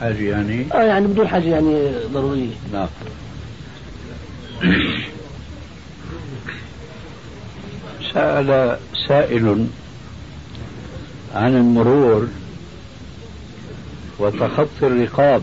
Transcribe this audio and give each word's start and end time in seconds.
حاجة 0.00 0.30
يعني؟ 0.30 0.66
آه 0.74 0.82
يعني 0.82 1.06
بدون 1.06 1.28
حاجة 1.28 1.44
يعني 1.44 1.90
ضرورية. 2.12 2.54
نعم. 2.72 2.88
سأل 8.14 8.78
سائل 9.08 9.66
عن 11.34 11.56
المرور 11.56 12.28
وتخطي 14.18 14.86
الرقاب 14.86 15.42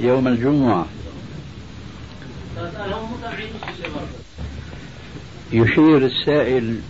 يوم 0.00 0.28
الجمعة. 0.28 0.86
يشير 5.52 6.06
السائل 6.06 6.80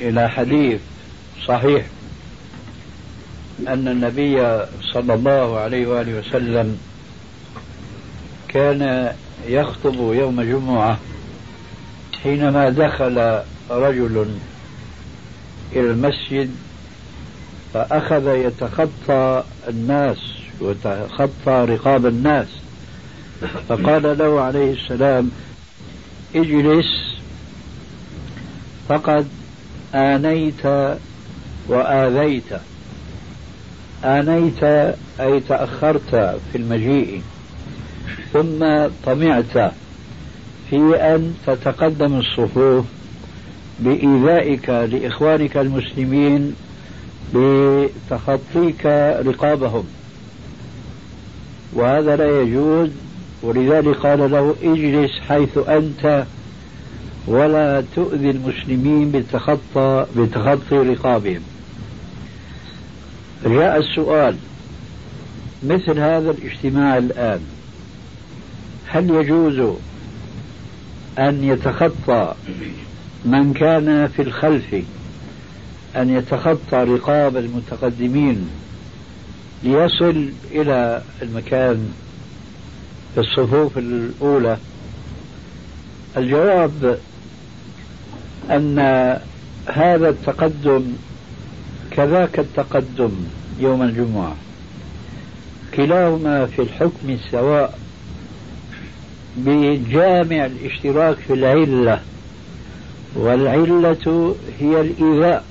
إلى 0.00 0.28
حديث 0.28 0.80
صحيح. 1.48 1.86
أن 3.68 3.88
النبي 3.88 4.64
صلى 4.82 5.14
الله 5.14 5.58
عليه 5.58 5.86
وآله 5.86 6.18
وسلم 6.18 6.78
كان 8.48 9.12
يخطب 9.46 9.94
يوم 9.94 10.42
جمعة 10.42 10.98
حينما 12.22 12.68
دخل 12.68 13.40
رجل 13.70 14.26
إلى 15.72 15.90
المسجد 15.90 16.50
فأخذ 17.74 18.26
يتخطى 18.26 19.42
الناس 19.68 20.18
وتخطى 20.60 21.66
رقاب 21.68 22.06
الناس. 22.06 22.46
فقال 23.68 24.18
له 24.18 24.40
عليه 24.40 24.72
السلام 24.72 25.30
اجلس 26.34 26.86
فقد 28.88 29.28
آنيت 29.94 30.66
وآذيت. 31.68 32.52
آنيت 34.04 34.64
أي 35.20 35.40
تأخرت 35.48 36.10
في 36.52 36.58
المجيء 36.58 37.22
ثم 38.32 38.86
طمعت 39.06 39.72
في 40.70 40.96
أن 40.96 41.34
تتقدم 41.46 42.18
الصفوف 42.18 42.84
بإيذائك 43.80 44.68
لإخوانك 44.68 45.56
المسلمين 45.56 46.54
بتخطيك 47.34 48.86
رقابهم. 49.26 49.84
وهذا 51.72 52.16
لا 52.16 52.40
يجوز 52.40 52.88
ولذلك 53.42 53.96
قال 53.96 54.30
له 54.30 54.54
اجلس 54.62 55.10
حيث 55.28 55.58
أنت 55.68 56.24
ولا 57.26 57.84
تؤذي 57.96 58.30
المسلمين 58.30 59.10
بتخطى 59.10 60.06
بتخطي 60.16 60.76
رقابهم. 60.76 61.40
جاء 63.44 63.78
السؤال 63.78 64.36
مثل 65.62 65.98
هذا 65.98 66.30
الاجتماع 66.30 66.98
الآن 66.98 67.40
هل 68.86 69.10
يجوز 69.10 69.76
أن 71.18 71.44
يتخطى 71.44 72.34
من 73.24 73.52
كان 73.52 74.08
في 74.08 74.22
الخلف 74.22 74.74
أن 75.96 76.10
يتخطى 76.10 76.76
رقاب 76.76 77.36
المتقدمين 77.36 78.50
ليصل 79.62 80.28
إلى 80.50 81.02
المكان 81.22 81.92
في 83.14 83.20
الصفوف 83.20 83.78
الأولى؟ 83.78 84.56
الجواب 86.16 86.98
أن 88.50 88.78
هذا 89.66 90.08
التقدم 90.08 90.84
كذاك 91.90 92.38
التقدم 92.38 93.12
يوم 93.62 93.82
الجمعة. 93.82 94.36
كلاهما 95.74 96.46
في 96.46 96.62
الحكم 96.62 97.16
سواء 97.30 97.78
بجامع 99.36 100.46
الاشتراك 100.46 101.16
في 101.16 101.32
العلة 101.32 102.00
والعلة 103.14 104.34
هي 104.60 104.80
الإيذاء 104.80 105.44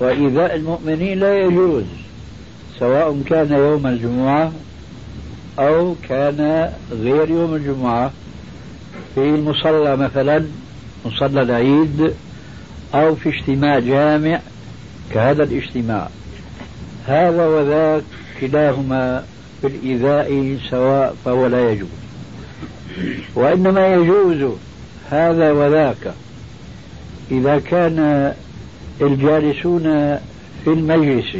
وإيذاء 0.00 0.54
المؤمنين 0.54 1.18
لا 1.18 1.38
يجوز 1.38 1.84
سواء 2.78 3.22
كان 3.26 3.52
يوم 3.52 3.86
الجمعة 3.86 4.52
أو 5.58 5.94
كان 6.08 6.72
غير 6.92 7.30
يوم 7.30 7.54
الجمعة. 7.54 8.10
في 9.14 9.20
المصلى 9.20 9.96
مثلا 9.96 10.44
مصلى 11.06 11.42
العيد 11.42 12.14
أو 12.94 13.14
في 13.14 13.28
اجتماع 13.28 13.78
جامع 13.78 14.40
كهذا 15.14 15.42
الاجتماع. 15.42 16.08
هذا 17.06 17.46
وذاك 17.46 18.02
كلاهما 18.40 19.24
في 19.60 19.66
الإيذاء 19.66 20.58
سواء 20.70 21.16
فهو 21.24 21.46
لا 21.46 21.70
يجوز. 21.70 21.88
وإنما 23.34 23.94
يجوز 23.94 24.52
هذا 25.10 25.52
وذاك. 25.52 26.14
إذا 27.30 27.58
كان 27.58 28.32
الجالسون 29.00 29.82
في 30.64 30.66
المجلس 30.66 31.36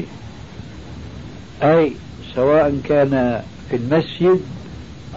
أي 1.62 1.92
سواء 2.34 2.80
كان 2.84 3.42
في 3.70 3.76
المسجد 3.76 4.40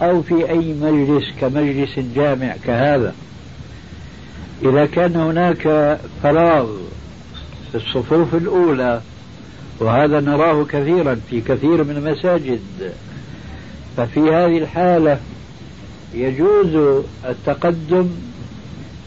أو 0.02 0.22
في 0.22 0.50
أي 0.50 0.72
مجلس 0.72 1.24
كمجلس 1.40 1.98
جامع 2.14 2.54
كهذا. 2.64 3.14
إذا 4.62 4.86
كان 4.86 5.16
هناك 5.16 5.98
فراغ 6.22 6.66
في 7.70 7.74
الصفوف 7.74 8.34
الأولى 8.34 9.00
وهذا 9.80 10.20
نراه 10.20 10.64
كثيرا 10.64 11.20
في 11.30 11.40
كثير 11.40 11.84
من 11.84 11.96
المساجد. 11.96 12.60
ففي 13.96 14.20
هذه 14.20 14.58
الحالة 14.58 15.18
يجوز 16.14 17.02
التقدم 17.24 18.08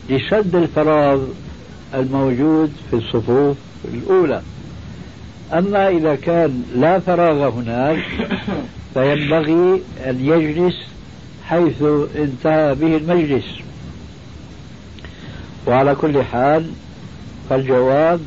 لسد 0.09 0.55
الفراغ 0.55 1.21
الموجود 1.93 2.71
في 2.89 2.95
الصفوف 2.95 3.57
الأولى. 3.93 4.41
أما 5.53 5.89
إذا 5.89 6.15
كان 6.15 6.63
لا 6.75 6.99
فراغ 6.99 7.49
هناك 7.49 8.03
فينبغي 8.93 9.81
أن 10.05 10.25
يجلس 10.25 10.75
حيث 11.45 11.83
انتهى 12.15 12.75
به 12.75 12.97
المجلس. 12.97 13.45
وعلى 15.67 15.95
كل 15.95 16.23
حال 16.23 16.71
فالجواب 17.49 18.19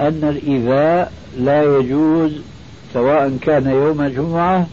أن 0.00 0.20
الإيذاء 0.38 1.12
لا 1.38 1.76
يجوز 1.78 2.32
سواء 2.94 3.36
كان 3.42 3.66
يوم 3.70 4.02
جمعة 4.02 4.66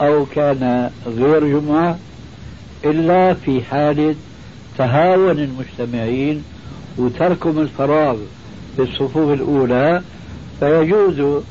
أو 0.00 0.26
كان 0.26 0.90
غير 1.06 1.58
جمعة 1.58 1.98
إلا 2.84 3.34
في 3.34 3.62
حالة 3.62 4.14
تهاون 4.78 5.38
المجتمعين 5.38 6.44
وتركهم 6.98 7.58
الفراغ 7.58 8.16
في 8.76 8.82
الصفوف 8.82 9.32
الأولى 9.32 10.02
فيجوز 10.60 11.42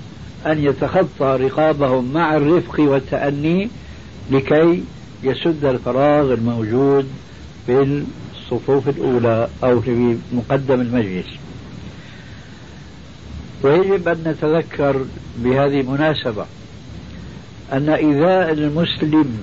أن 0.45 0.63
يتخطى 0.63 1.37
رقابهم 1.41 2.13
مع 2.13 2.35
الرفق 2.35 2.79
والتأني 2.79 3.69
لكي 4.31 4.83
يسد 5.23 5.65
الفراغ 5.65 6.33
الموجود 6.33 7.07
في 7.65 8.03
الصفوف 8.35 8.89
الأولى 8.89 9.47
أو 9.63 9.81
في 9.81 10.17
مقدم 10.33 10.81
المجلس. 10.81 11.25
ويجب 13.65 14.07
أن 14.07 14.23
نتذكر 14.25 15.05
بهذه 15.37 15.81
المناسبة 15.81 16.45
أن 17.73 17.89
إيذاء 17.89 18.53
المسلم 18.53 19.39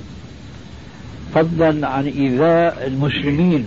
فضلا 1.35 1.89
عن 1.89 2.07
إيذاء 2.07 2.87
المسلمين 2.87 3.67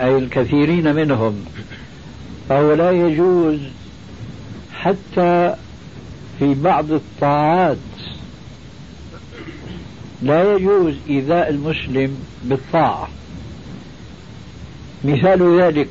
أي 0.00 0.18
الكثيرين 0.18 0.94
منهم 0.94 1.44
فهو 2.48 2.74
لا 2.74 2.90
يجوز 2.90 3.58
حتى 4.74 5.54
في 6.38 6.54
بعض 6.54 6.92
الطاعات. 6.92 7.76
لا 10.22 10.54
يجوز 10.54 10.94
إيذاء 11.08 11.50
المسلم 11.50 12.16
بالطاعة. 12.44 13.08
مثال 15.04 15.60
ذلك 15.60 15.88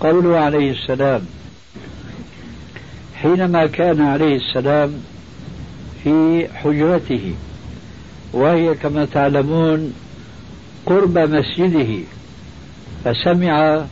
قوله 0.00 0.38
عليه 0.38 0.70
السلام 0.70 1.26
حينما 3.22 3.66
كان 3.66 4.00
عليه 4.00 4.36
السلام 4.36 4.92
في 6.04 6.48
حجرته 6.54 7.34
وهي 8.32 8.74
كما 8.74 9.04
تعلمون 9.04 9.92
قرب 10.86 11.18
مسجده 11.18 11.98
فسمع 13.04 13.84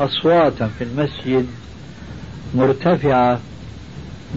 أصواتا 0.00 0.70
في 0.78 0.84
المسجد 0.84 1.46
مرتفعة 2.54 3.40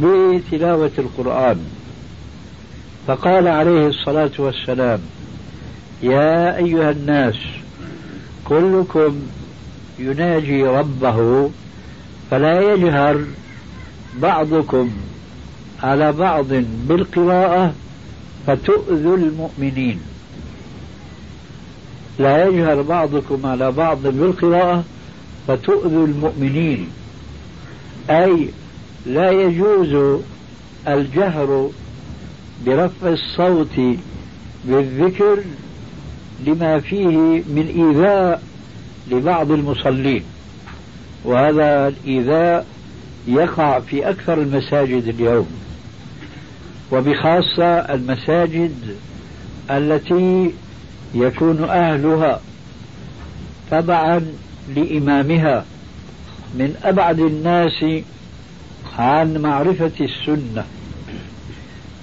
بتلاوة 0.02 0.92
القرآن. 1.00 1.60
فقال 3.08 3.48
عليه 3.48 3.88
الصلاة 3.88 4.32
والسلام 4.40 5.00
يا 6.04 6.58
أيها 6.58 6.92
الناس 6.92 7.36
كلكم 8.46 9.20
يناجي 10.00 10.64
ربه 10.64 11.50
فلا 12.32 12.74
يجهر 12.74 13.26
بعضكم 14.22 14.92
على 15.84 16.12
بعض 16.12 16.46
بالقراءة 16.88 17.74
فتؤذوا 18.48 19.18
المؤمنين. 19.18 20.00
لا 22.20 22.46
يجهر 22.46 22.82
بعضكم 22.82 23.46
على 23.46 23.72
بعض 23.72 24.08
بالقراءة 24.08 24.84
فتؤذوا 25.48 26.08
المؤمنين. 26.08 26.88
أي 28.10 28.50
لا 29.06 29.32
يجوز 29.32 30.22
الجهر 30.88 31.70
برفع 32.66 33.10
الصوت 33.10 33.80
بالذكر 34.66 35.38
لما 36.48 36.80
فيه 36.80 37.44
من 37.48 37.74
إيذاء 37.76 38.42
لبعض 39.12 39.52
المصلين. 39.52 40.24
وهذا 41.26 41.88
الإيذاء 41.88 42.66
يقع 43.28 43.80
في 43.80 44.10
أكثر 44.10 44.34
المساجد 44.34 45.08
اليوم 45.08 45.48
وبخاصة 46.92 47.66
المساجد 47.66 48.76
التي 49.72 50.52
يكون 51.16 51.64
أهلها 51.64 52.42
تبعا 53.72 54.26
لإمامها 54.76 55.66
من 56.54 56.76
أبعد 56.84 57.20
الناس 57.20 57.86
عن 58.98 59.38
معرفة 59.38 59.92
السنة. 60.02 60.66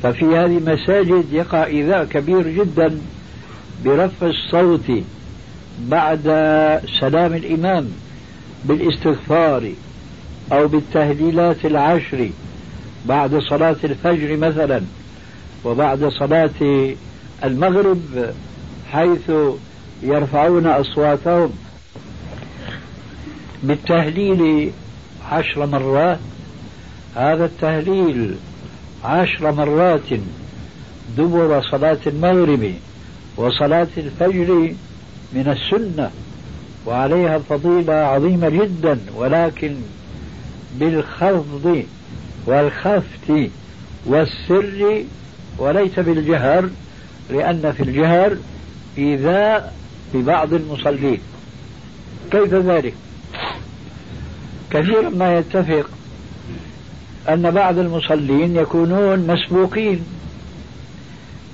ففي 0.02 0.24
هذه 0.24 0.58
المساجد 0.58 1.24
يقع 1.32 1.64
إيذاء 1.64 2.04
كبير 2.04 2.48
جدا 2.48 2.98
برفع 3.84 4.26
الصوت 4.26 4.92
بعد 5.80 6.22
سلام 7.00 7.34
الإمام 7.34 7.88
بالإستغفار 8.64 9.72
أو 10.53 10.69
بالتهليلات 10.69 11.65
العشر 11.65 12.31
بعد 13.06 13.39
صلاة 13.39 13.77
الفجر 13.85 14.37
مثلا 14.37 14.81
وبعد 15.65 16.05
صلاة 16.05 16.94
المغرب 17.44 18.33
حيث 18.93 19.31
يرفعون 20.03 20.67
أصواتهم. 20.67 21.53
بالتهليل 23.62 24.71
عشر 25.31 25.67
مرات 25.67 26.19
هذا 27.17 27.44
التهليل 27.44 28.35
عشر 29.05 29.53
مرات 29.53 30.21
دبر 31.19 31.62
صلاة 31.71 31.99
المغرب 32.06 32.75
وصلاة 33.37 33.89
الفجر 33.97 34.75
من 35.33 35.56
السنة 35.56 36.11
وعليها 36.87 37.39
فضيلة 37.39 37.93
عظيمة 37.93 38.49
جدا 38.49 38.99
ولكن 39.17 39.75
بالخفض 40.74 41.84
والخفت 42.46 43.50
والسر 44.06 45.04
وليس 45.58 45.98
بالجهر 45.98 46.69
لأن 47.30 47.72
في 47.76 47.82
الجهر 47.82 48.36
إيذاء 48.98 49.74
ببعض 50.14 50.52
المصلين 50.52 51.19
كيف 52.30 52.54
ذلك؟ 52.54 52.94
كثيرا 54.70 55.10
ما 55.10 55.38
يتفق 55.38 55.88
أن 57.28 57.50
بعض 57.50 57.78
المصلين 57.78 58.56
يكونون 58.56 59.26
مسبوقين 59.26 60.04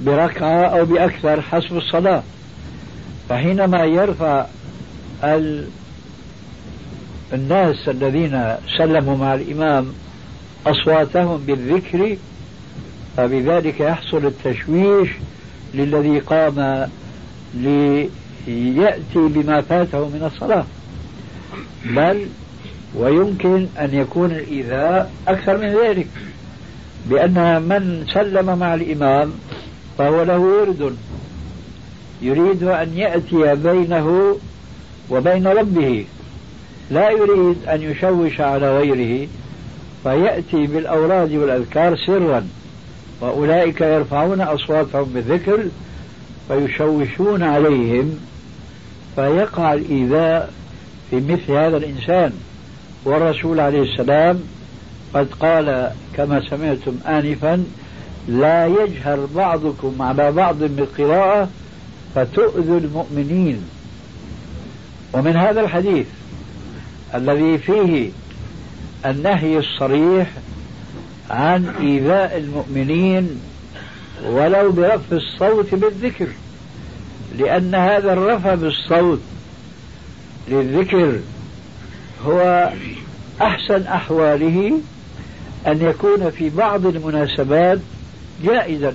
بركعة 0.00 0.64
أو 0.64 0.84
بأكثر 0.84 1.40
حسب 1.40 1.76
الصلاة 1.76 2.22
فحينما 3.28 3.84
يرفع 3.84 4.46
الناس 7.32 7.88
الذين 7.88 8.54
سلموا 8.78 9.16
مع 9.16 9.34
الإمام 9.34 9.86
أصواتهم 10.66 11.36
بالذكر 11.46 12.16
فبذلك 13.16 13.80
يحصل 13.80 14.26
التشويش 14.26 15.08
للذي 15.74 16.18
قام 16.18 16.88
ليأتي 17.54 18.98
بما 19.14 19.60
فاته 19.60 20.08
من 20.08 20.30
الصلاة. 20.34 20.64
بل 21.84 22.26
ويمكن 22.94 23.66
أن 23.78 23.94
يكون 23.94 24.30
الإيذاء 24.30 25.12
أكثر 25.28 25.58
من 25.58 25.68
ذلك 25.68 26.06
بأن 27.10 27.62
من 27.62 28.06
سلم 28.14 28.58
مع 28.58 28.74
الإمام 28.74 29.32
فهو 29.98 30.22
له 30.22 30.38
ورد 30.38 30.96
يريد 32.22 32.62
أن 32.62 32.92
يأتي 32.96 33.54
بينه 33.54 34.36
وبين 35.10 35.46
ربه. 35.46 36.04
لا 36.90 37.10
يريد 37.10 37.56
أن 37.68 37.82
يشوش 37.82 38.40
على 38.40 38.78
غيره 38.78 39.28
فيأتي 40.02 40.66
بالأوراد 40.66 41.32
والأذكار 41.32 41.96
سرا 41.96 42.48
وأولئك 43.20 43.80
يرفعون 43.80 44.40
أصواتهم 44.40 45.04
بالذكر 45.04 45.64
فيشوشون 46.48 47.42
عليهم 47.42 48.18
فيقع 49.16 49.72
الإيذاء 49.72 50.52
في 51.10 51.16
مثل 51.16 51.52
هذا 51.52 51.76
الإنسان. 51.76 52.32
والرسول 53.04 53.60
عليه 53.60 53.82
السلام 53.82 54.40
قد 55.14 55.28
قال 55.40 55.90
كما 56.14 56.42
سمعتم 56.50 56.94
آنفا 57.06 57.64
لا 58.28 58.66
يجهر 58.66 59.26
بعضكم 59.36 60.02
على 60.02 60.32
بعض 60.32 60.58
بالقراءة 60.58 61.48
فتؤذوا 62.14 62.80
المؤمنين. 62.80 63.62
ومن 65.12 65.36
هذا 65.36 65.60
الحديث 65.60 66.06
الذي 67.14 67.58
فيه 67.58 68.10
النهي 69.06 69.58
الصريح 69.58 70.30
عن 71.30 71.68
إيذاء 71.80 72.36
المؤمنين 72.36 73.40
ولو 74.24 74.72
برفع 74.72 75.16
الصوت 75.16 75.74
بالذكر 75.74 76.26
لأن 77.38 77.74
هذا 77.74 78.12
الرفع 78.12 78.54
بالصوت 78.54 79.20
للذكر 80.48 81.18
هو 82.24 82.72
أحسن 83.40 83.82
أحواله 83.82 84.80
أن 85.66 85.82
يكون 85.82 86.30
في 86.30 86.50
بعض 86.50 86.86
المناسبات 86.86 87.78
جائزا. 88.44 88.94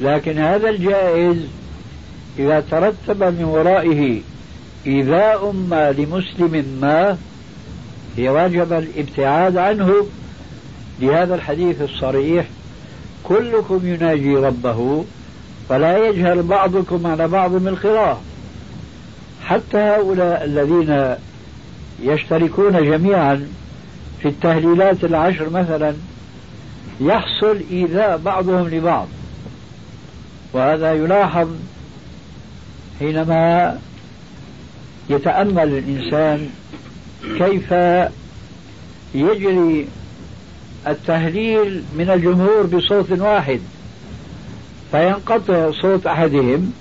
لكن 0.00 0.38
هذا 0.38 0.70
الجائز 0.70 1.36
إذا 2.38 2.60
ترتب 2.70 3.22
من 3.22 3.44
ورائه 3.44 4.20
إيذاء 4.88 5.52
ما 5.52 5.92
لمسلم 5.92 6.78
ما 6.80 7.18
هي 8.16 8.28
واجب 8.28 8.72
الابتعاد 8.72 9.56
عنه. 9.56 10.06
لهذا 11.00 11.34
الحديث 11.34 11.82
الصريح 11.82 12.46
كلكم 13.24 13.80
يناجي 13.82 14.34
ربه 14.34 15.04
فلا 15.68 16.08
يجهل 16.08 16.42
بعضكم 16.42 17.06
على 17.06 17.28
بعض 17.28 17.52
من 17.52 17.68
القراءة 17.68 18.20
حتى 19.44 19.78
هؤلاء 19.78 20.44
الذين 20.44 21.14
يشتركون 22.02 22.84
جميعا 22.84 23.48
في 24.22 24.28
التهليلات 24.28 25.04
العشر 25.04 25.50
مثلا 25.50 25.94
يحصل 27.00 27.60
إيذاء 27.70 28.16
بعضهم 28.16 28.68
لبعض. 28.68 29.08
وهذا 30.52 30.92
يلاحظ 30.92 31.48
حينما 32.98 33.78
يتأمل 35.10 35.68
الإنسان 35.78 36.50
كيف 37.38 37.72
يجري 39.14 39.88
التهليل 40.86 41.82
من 41.98 42.10
الجمهور 42.10 42.66
بصوت 42.66 43.10
واحد 43.10 43.60
فينقطع 44.90 45.70
صوت 45.70 46.06
أحدهم 46.06 46.72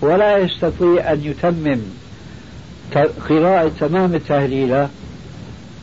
ولا 0.00 0.38
يستطيع 0.38 1.12
أن 1.12 1.20
يتمم 1.24 1.80
قراءة 3.28 3.72
تمام 3.80 4.14
التهليلة 4.14 4.88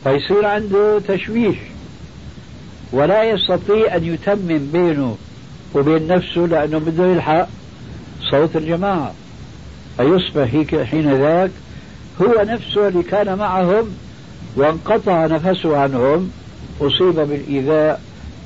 فيصير 0.04 0.46
عنده 0.46 0.98
تشويش 1.08 1.56
ولا 2.92 3.24
يستطيع 3.24 3.96
أن 3.96 4.04
يتمم 4.04 4.68
بينه 4.72 5.16
وبين 5.74 6.06
نفسه 6.06 6.40
لأنه 6.40 6.78
بده 6.78 7.06
يلحق 7.06 7.48
صوت 8.30 8.56
الجماعة. 8.56 9.14
فيصبح 9.96 10.48
حين 10.84 11.12
ذاك. 11.12 11.50
هو 12.22 12.42
نفسه 12.42 12.88
اللي 12.88 13.02
كان 13.02 13.38
معهم 13.38 13.88
وانقطع 14.56 15.26
نفسه 15.26 15.76
عنهم 15.76 16.30
أصيب 16.80 17.14
بالإيذاء 17.14 18.00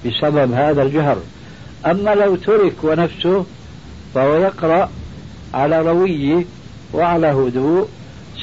بسبب 0.07 0.53
هذا 0.53 0.83
الجهر. 0.83 1.17
أما 1.87 2.15
لو 2.15 2.37
ترك 2.37 2.75
ونفسه 2.83 3.45
فهو 4.15 4.35
يقرأ 4.35 4.91
على 5.55 5.81
رويه 5.81 6.45
وعلى 6.95 7.27
هدوء 7.27 7.89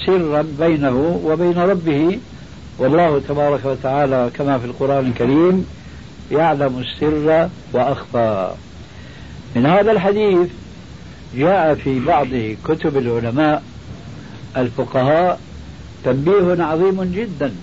سرا 0.05 0.45
بينه 0.59 1.21
وبين 1.25 1.57
ربه. 1.57 2.19
والله 2.79 3.21
تبارك 3.27 3.65
وتعالى 3.65 4.31
كما 4.33 4.57
في 4.57 4.65
القرآن 4.65 5.07
الكريم 5.07 5.65
يعلم 6.31 6.79
السر 6.79 7.49
وأخفى. 7.73 8.51
من 9.55 9.65
هذا 9.65 9.91
الحديث 9.91 10.47
جاء 11.35 11.75
في 11.75 11.99
بعض 11.99 12.27
كتب 12.67 12.97
العلماء 12.97 13.63
الفقهاء 14.57 15.39
تنبيه 16.05 16.63
عظيم 16.63 17.03
جدا. 17.03 17.53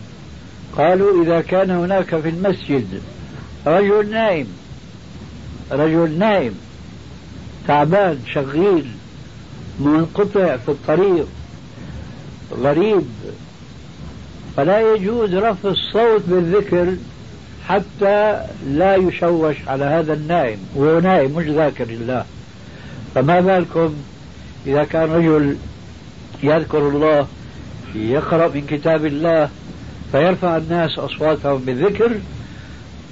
قالوا 0.76 1.24
إذا 1.24 1.40
كان 1.40 1.70
هناك 1.70 2.16
في 2.20 2.28
المسجد 2.28 3.00
رجل 3.66 4.10
نائم 4.10 4.46
رجل 5.72 6.18
نائم 6.18 6.54
تعبان 7.68 8.18
شغيل 8.34 8.86
منقطع 9.80 10.56
في 10.56 10.68
الطريق 10.68 11.26
غريب 12.52 13.02
فلا 14.56 14.94
يجوز 14.94 15.34
رفع 15.34 15.68
الصوت 15.68 16.22
بالذكر 16.26 16.96
حتى 17.68 18.40
لا 18.66 18.96
يشوش 18.96 19.56
على 19.66 19.84
هذا 19.84 20.12
النائم 20.12 20.58
وهو 20.74 21.00
نائم 21.00 21.30
مش 21.30 21.44
ذاكر 21.46 21.84
الله 21.84 22.24
فما 23.14 23.40
بالكم 23.40 23.94
إذا 24.66 24.84
كان 24.84 25.10
رجل 25.10 25.56
يذكر 26.42 26.88
الله 26.88 27.26
يقرأ 27.94 28.48
من 28.48 28.60
كتاب 28.60 29.06
الله 29.06 29.48
فيرفع 30.12 30.56
الناس 30.56 30.98
أصواتهم 30.98 31.58
بالذكر 31.58 32.12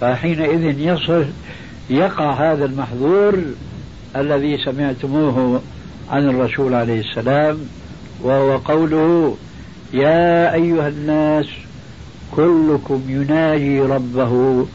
فحينئذ 0.00 0.78
يصل 0.78 1.26
يقع 1.90 2.52
هذا 2.52 2.64
المحظور 2.64 3.38
الذي 4.16 4.59
سمعتموه 4.64 5.61
عن 6.11 6.28
الرسول 6.28 6.75
عليه 6.75 7.00
السلام 7.00 7.59
وهو 8.23 8.56
قوله 8.56 9.37
يا 9.92 10.54
أيها 10.54 10.88
الناس 10.88 11.47
كلكم 12.37 13.02
يناجي 13.09 13.80
ربه 13.80 14.66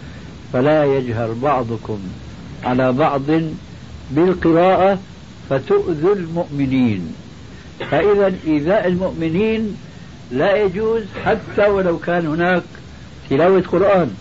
فلا 0.53 0.86
يجهر 0.86 1.34
بعضكم 1.34 2.00
على 2.63 2.91
بعض 2.91 3.22
بالقراءة 4.12 5.00
فتؤذوا 5.49 6.15
المؤمنين. 6.15 7.15
فإذا 7.91 8.33
إيذاء 8.47 8.87
المؤمنين 8.87 9.77
لا 10.31 10.55
يجوز 10.55 11.03
حتى 11.25 11.69
ولو 11.69 11.97
كان 11.99 12.27
هناك 12.27 12.63
تلاوة 13.29 13.61
قرآن. 13.61 14.11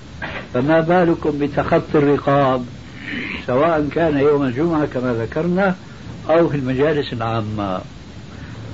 فما 0.54 0.80
بالكم 0.80 1.38
بتخطي 1.38 1.98
الرقاب؟ 1.98 2.64
سواء 3.46 3.88
كان 3.92 4.18
يوم 4.18 4.42
الجمعة 4.42 4.86
كما 4.86 5.12
ذكرنا 5.12 5.74
أو 6.30 6.48
في 6.48 6.56
المجالس 6.56 7.12
العامة. 7.12 7.80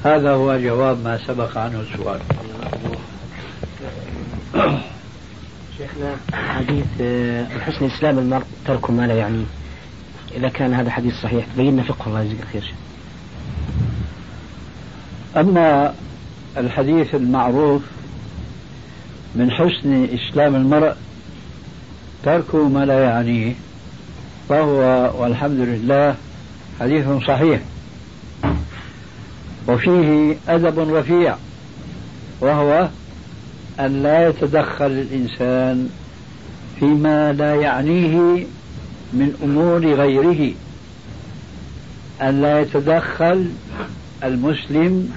هذا 0.04 0.30
هو 0.30 0.59
جواب 0.59 1.04
ما 1.04 1.18
سبق 1.26 1.59
عنه 1.59 1.80
السؤال. 1.80 2.21
شيخنا 5.78 6.16
حديث 6.32 6.87
آه، 7.00 7.59
حسن 7.59 7.87
اسلام 7.87 8.18
المرء 8.18 8.44
ترك 8.66 8.90
ما 8.90 9.06
لا 9.06 9.14
يعنيه 9.14 9.44
إذا 10.37 10.49
كان 10.49 10.75
هذا 10.75 10.91
حديث 10.91 11.15
صحيح 11.23 11.47
بينا 11.57 11.83
فقه 11.83 12.07
الله 12.07 12.21
يجزيك 12.23 12.45
خير 12.53 12.62
شيخ. 12.62 12.75
أما 15.37 15.95
الحديث 16.57 17.15
المعروف 17.15 17.83
من 19.35 19.51
حسن 19.51 20.09
إسلام 20.15 20.55
المرء 20.55 20.95
ترك 22.23 22.55
ما 22.55 22.85
لا 22.85 23.05
يعنيه 23.05 23.53
فهو 24.49 25.11
والحمد 25.19 25.59
لله 25.59 26.17
حديث 26.81 27.07
صحيح. 27.27 27.61
وفيه 29.69 30.37
أدب 30.49 30.95
رفيع 30.95 31.37
وهو 32.41 32.89
أن 33.81 34.03
لا 34.03 34.29
يتدخل 34.29 34.87
الإنسان 34.87 35.89
فيما 36.81 37.33
لا 37.33 37.55
يعنيه 37.55 38.45
من 39.12 39.35
أمور 39.42 39.87
غيره 39.95 40.54
أن 42.23 42.42
لا 42.42 42.61
يتدخل 42.61 43.47
المسلم 44.25 45.12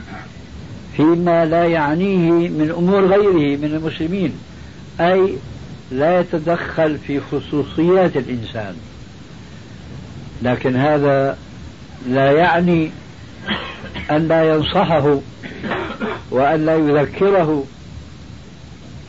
فيما 0.97 1.45
لا 1.45 1.65
يعنيه 1.65 2.49
من 2.49 2.73
أمور 2.77 3.05
غيره 3.05 3.57
من 3.57 3.75
المسلمين 3.75 4.33
أي 4.99 5.35
لا 5.91 6.19
يتدخل 6.19 6.97
في 6.97 7.21
خصوصيات 7.31 8.17
الإنسان. 8.17 8.75
لكن 10.41 10.75
هذا 10.75 11.37
لا 12.07 12.31
يعني 12.31 12.91
أن 14.11 14.27
لا 14.27 14.55
ينصحه 14.55 15.19
وأن 16.31 16.65
لا 16.65 16.75
يذكره. 16.75 17.65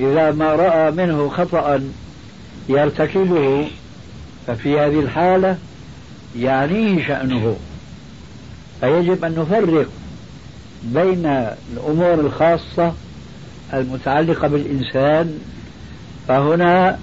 إذا 0.01 0.31
ما 0.31 0.53
رأى 0.53 0.91
منه 0.91 1.29
خطأ 1.29 1.81
يرتكبه 2.69 3.69
ففي 4.47 4.81
هذه 4.81 5.01
الحالة 5.01 5.59
يعنيه 6.39 7.09
شأنه. 7.09 7.57
فيجب 8.81 9.25
أن 9.25 9.35
نفرق 9.39 9.89
بين 10.83 11.51
الأمور 11.73 12.15
الخاصة 12.15 12.93
المتعلقة 13.75 14.49
بالإنسان 14.49 15.39
فهنا 16.29 16.99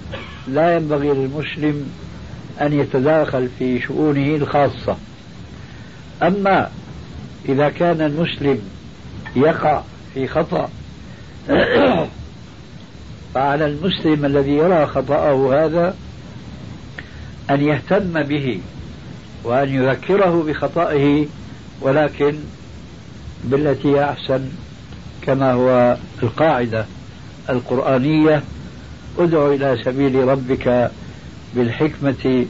لا 0.48 0.76
ينبغي 0.76 1.08
للمسلم 1.08 1.86
أن 2.60 2.72
يتداخل 2.72 3.48
في 3.58 3.80
شؤونه 3.80 4.36
الخاصة. 4.36 4.96
أما 6.22 6.70
إذا 7.48 7.68
كان 7.68 8.00
المسلم 8.00 8.58
يقع 9.36 9.82
في 10.14 10.28
خطأ 10.28 10.68
فعلى 13.34 13.66
المسلم 13.66 14.24
الذي 14.24 14.50
يرى 14.50 14.86
خطأه 14.86 15.64
هذا 15.64 15.94
أن 17.50 17.60
يهتم 17.60 18.22
به 18.22 18.60
وأن 19.44 19.68
يذكره 19.68 20.44
بخطئه 20.48 21.26
ولكن 21.80 22.34
بالتي 23.44 23.88
هي 23.88 24.04
أحسن 24.04 24.48
كما 25.22 25.52
هو 25.52 25.96
القاعدة 26.22 26.86
القرآنية 27.50 28.42
ادع 29.18 29.46
إلى 29.46 29.78
سبيل 29.84 30.28
ربك 30.28 30.90
بالحكمة 31.54 32.46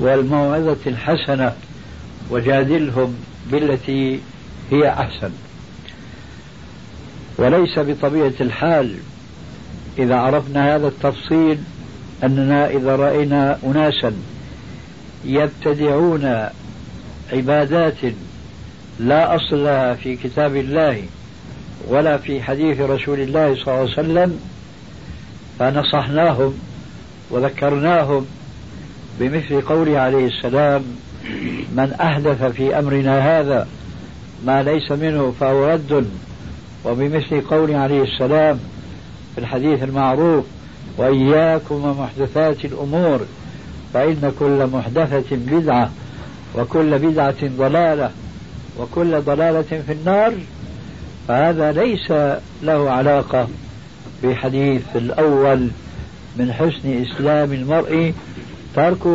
والموعظة 0.00 0.76
الحسنة 0.86 1.52
وجادلهم 2.30 3.14
بالتي 3.52 4.20
هي 4.70 4.88
أحسن. 4.88 5.30
وليس 7.38 7.78
بطبيعة 7.78 8.32
الحال 8.40 8.96
إذا 9.98 10.16
عرفنا 10.16 10.76
هذا 10.76 10.88
التفصيل 10.88 11.58
أننا 12.24 12.70
إذا 12.70 12.96
رأينا 12.96 13.58
أناسا 13.64 14.12
يبتدعون 15.24 16.48
عبادات 17.32 17.98
لا 19.00 19.36
أصل 19.36 19.64
لها 19.64 19.94
في 19.94 20.16
كتاب 20.16 20.56
الله 20.56 21.02
ولا 21.88 22.16
في 22.16 22.42
حديث 22.42 22.80
رسول 22.80 23.20
الله 23.20 23.54
صلى 23.54 23.62
الله 23.64 23.78
عليه 23.78 23.92
وسلم 23.92 24.40
فنصحناهم 25.58 26.54
وذكرناهم 27.30 28.26
بمثل 29.20 29.60
قوله 29.60 29.98
عليه 29.98 30.26
السلام 30.26 30.82
من 31.72 31.96
أحدث 32.00 32.42
في 32.44 32.78
أمرنا 32.78 33.40
هذا 33.40 33.68
ما 34.46 34.62
ليس 34.62 34.92
منه 34.92 35.34
فهو 35.40 35.66
رد. 35.66 36.06
وبمثل 36.84 37.40
قوله 37.40 37.76
عليه 37.76 38.02
السلام 38.02 38.58
في 39.34 39.40
الحديث 39.40 39.82
المعروف 39.82 40.44
وإياكم 40.96 41.84
ومحدثات 41.84 42.64
الأمور 42.64 43.20
فإن 43.94 44.32
كل 44.38 44.66
محدثة 44.66 45.36
بدعة 45.36 45.90
وكل 46.58 46.98
بدعة 46.98 47.48
ضلالة 47.58 48.10
وكل 48.78 49.20
ضلالة 49.20 49.82
في 49.86 49.92
النار 49.92 50.34
فهذا 51.28 51.72
ليس 51.72 52.10
له 52.62 52.90
علاقة 52.90 53.48
بحديث 54.24 54.82
الأول 54.94 55.68
من 56.36 56.52
حسن 56.52 57.02
إسلام 57.02 57.52
المرء 57.52 58.12
ترك 58.76 59.06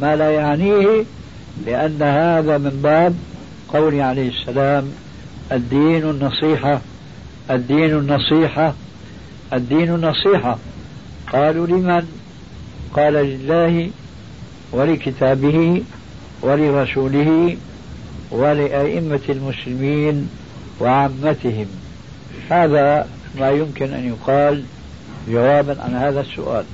ما 0.00 0.16
لا 0.16 0.30
يعنيه 0.30 1.04
لأن 1.66 2.02
هذا 2.02 2.58
من 2.58 2.80
باب 2.82 3.14
قول 3.68 4.00
عليه 4.00 4.28
السلام 4.28 4.92
الدين 5.52 6.10
النصيحة 6.10 6.80
الدين 7.50 7.98
النصيحة 7.98 8.74
الدين 9.52 9.94
النصيحة. 9.94 10.58
قالوا 11.32 11.66
لمن؟ 11.66 12.08
قال 12.94 13.12
لله 13.12 13.90
ولكتابه 14.72 15.82
ولرسوله 16.42 17.56
ولأئمة 18.30 19.20
المسلمين 19.28 20.28
وعامتهم. 20.80 21.66
هذا 22.50 23.08
ما 23.38 23.50
يمكن 23.50 23.92
أن 23.92 24.08
يقال 24.08 24.64
جوابا 25.28 25.82
عن 25.82 25.94
هذا 25.94 26.20
السؤال. 26.20 26.64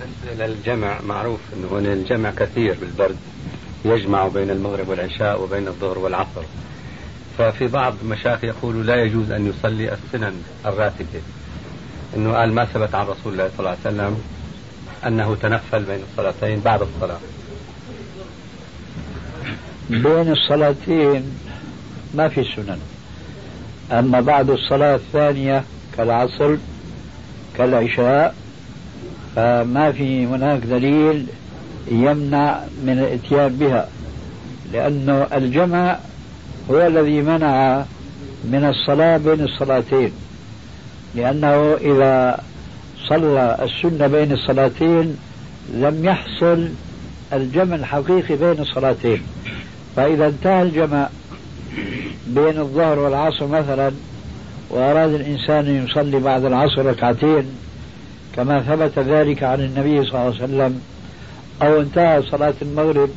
بالنسبة 0.00 0.46
للجمع 0.46 1.00
معروف 1.00 1.40
أنه 1.56 1.78
هنا 1.78 1.92
الجمع 1.92 2.30
كثير 2.30 2.76
بالبرد 2.80 3.16
يجمع 3.84 4.28
بين 4.28 4.50
المغرب 4.50 4.88
والعشاء 4.88 5.42
وبين 5.42 5.68
الظهر 5.68 5.98
والعصر. 5.98 6.42
ففي 7.38 7.66
بعض 7.66 7.94
المشايخ 8.02 8.44
يقولوا 8.44 8.82
لا 8.82 9.02
يجوز 9.02 9.30
أن 9.30 9.46
يصلي 9.46 9.92
السنن 9.92 10.34
الراتبة. 10.66 11.20
أنه 12.16 12.32
قال 12.32 12.52
ما 12.52 12.64
ثبت 12.64 12.94
عن 12.94 13.06
رسول 13.06 13.32
الله 13.32 13.48
صلى 13.48 13.58
الله 13.58 13.70
عليه 13.70 13.80
وسلم 13.80 14.20
أنه 15.06 15.36
تنفل 15.42 15.82
بين 15.84 15.98
الصلاتين 16.10 16.60
بعد 16.60 16.80
الصلاة. 16.82 17.18
بين 19.90 20.32
الصلاتين 20.32 21.38
ما 22.14 22.28
في 22.28 22.44
سنن. 22.56 22.78
أما 23.92 24.20
بعد 24.20 24.50
الصلاة 24.50 24.94
الثانية 24.94 25.64
كالعصر 25.96 26.56
كالعشاء 27.58 28.34
فما 29.36 29.92
في 29.92 30.26
هناك 30.26 30.60
دليل 30.60 31.26
يمنع 31.88 32.60
من 32.82 32.98
الاتيان 32.98 33.56
بها 33.56 33.88
لأنه 34.72 35.26
الجمع 35.34 35.98
هو 36.70 36.86
الذي 36.86 37.22
منع 37.22 37.84
من 38.44 38.64
الصلاة 38.64 39.16
بين 39.16 39.40
الصلاتين. 39.40 40.12
لأنه 41.16 41.74
إذا 41.74 42.40
صلى 43.08 43.58
السنة 43.62 44.06
بين 44.06 44.32
الصلاتين 44.32 45.16
لم 45.74 46.04
يحصل 46.04 46.68
الجمع 47.32 47.74
الحقيقي 47.76 48.36
بين 48.36 48.60
الصلاتين. 48.62 49.22
فإذا 49.96 50.26
انتهى 50.26 50.62
الجمع 50.62 51.08
بين 52.26 52.58
الظهر 52.58 52.98
والعصر 52.98 53.46
مثلا 53.46 53.90
وأراد 54.70 55.14
الإنسان 55.14 55.66
أن 55.66 55.84
يصلي 55.84 56.18
بعد 56.18 56.44
العصر 56.44 56.86
ركعتين 56.86 57.46
كما 58.36 58.60
ثبت 58.60 58.98
ذلك 58.98 59.42
عن 59.42 59.60
النبي 59.60 60.06
صلى 60.06 60.10
الله 60.10 60.20
عليه 60.20 60.44
وسلم 60.44 60.80
أو 61.62 61.80
انتهى 61.80 62.22
صلاة 62.22 62.54
المغرب 62.62 63.10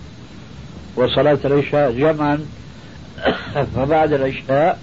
وصلاة 0.95 1.37
العشاء 1.45 1.91
جمعا 1.91 2.39
فبعد 3.75 4.13
العشاء 4.13 4.79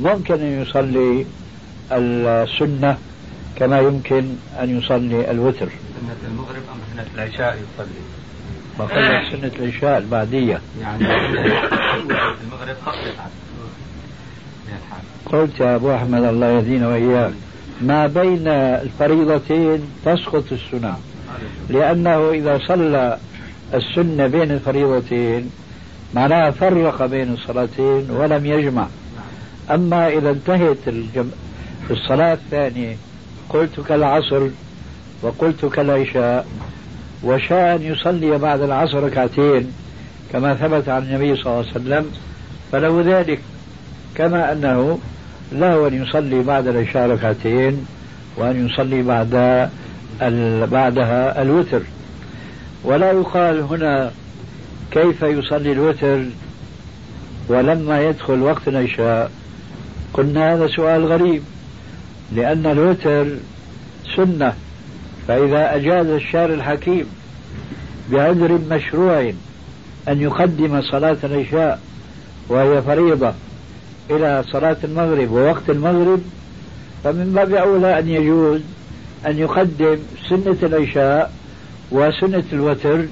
ممكن 0.00 0.34
أن 0.34 0.62
يصلي 0.62 1.26
السنة 1.92 2.96
كما 3.56 3.80
يمكن 3.80 4.24
أن 4.62 4.78
يصلي 4.78 5.30
الوتر. 5.30 5.68
سنة 5.68 6.30
المغرب 6.30 6.62
أم 6.72 6.78
سنة 6.94 7.06
العشاء 7.14 7.54
يصلي؟ 7.54 8.00
وقال 8.78 9.32
سنة 9.32 9.52
العشاء 9.58 9.98
البعدية. 9.98 10.60
يعني 10.80 11.04
المغرب 12.44 12.76
خفف 12.86 13.14
قلت 15.26 15.60
يا 15.60 15.74
أبو 15.74 15.94
أحمد 15.94 16.24
الله 16.24 16.46
يهدينا 16.46 16.88
وإياك. 16.88 17.32
ما 17.80 18.06
بين 18.06 18.48
الفريضتين 18.48 19.82
تسقط 20.04 20.44
السنة. 20.52 20.96
لأنه 21.68 22.30
إذا 22.30 22.58
صلى 22.66 23.18
السنة 23.74 24.26
بين 24.26 24.50
الفريضتين 24.50 25.50
معناها 26.14 26.50
فرق 26.50 27.06
بين 27.06 27.32
الصلاتين 27.32 28.10
ولم 28.10 28.46
يجمع. 28.46 28.86
أما 29.70 30.08
إذا 30.08 30.30
انتهت 30.30 30.88
الجم... 31.90 32.02
الصلاة 32.02 32.32
الثانية. 32.32 32.96
قلت 33.48 33.80
كالعصر 33.80 34.48
وقلت 35.22 35.64
كالعشاء. 35.64 36.46
وشاء 37.22 37.76
أن 37.76 37.82
يصلي 37.82 38.38
بعد 38.38 38.60
العصر 38.60 39.02
ركعتين 39.02 39.72
كما 40.32 40.54
ثبت 40.54 40.88
عن 40.88 41.02
النبي 41.02 41.36
صلى 41.36 41.46
الله 41.46 41.56
عليه 41.56 41.70
وسلم. 41.70 42.10
فله 42.72 43.20
ذلك 43.20 43.40
كما 44.14 44.52
أنه 44.52 44.98
له 45.52 45.88
أن 45.88 46.02
يصلي 46.02 46.42
بعد 46.42 46.66
العشاء 46.66 47.10
ركعتين 47.10 47.86
وأن 48.36 48.66
يصلي 48.66 49.02
بعد. 49.02 49.70
بعدها 50.70 51.42
الوتر. 51.42 51.82
ولا 52.84 53.12
يقال 53.12 53.60
هنا 53.60 54.10
كيف 54.90 55.22
يصلي 55.22 55.72
الوتر 55.72 56.24
ولما 57.48 58.02
يدخل 58.02 58.42
وقت 58.42 58.68
العشاء. 58.68 59.30
قلنا 60.14 60.54
هذا 60.54 60.66
سؤال 60.66 61.06
غريب. 61.06 61.42
لأن 62.32 62.66
الوتر 62.66 63.26
سنة 64.16 64.54
فإذا 65.28 65.74
أجاز 65.74 66.06
الشارع 66.06 66.54
الحكيم 66.54 67.06
بعذر 68.12 68.58
مشروع 68.70 69.32
أن 70.08 70.20
يقدم 70.20 70.82
صلاة 70.82 71.16
العشاء 71.24 71.80
وهي 72.48 72.82
فريضة 72.82 73.32
إلى 74.10 74.44
صلاة 74.52 74.76
المغرب 74.84 75.30
ووقت 75.30 75.70
المغرب 75.70 76.20
فمن 77.04 77.32
باب 77.32 77.54
أولى 77.54 77.98
أن 77.98 78.08
يجوز 78.08 78.60
أن 79.26 79.38
يقدم 79.38 79.96
سنة 80.28 80.56
العشاء 80.62 81.32
وسنة 81.90 82.44
الوتر 82.52 83.04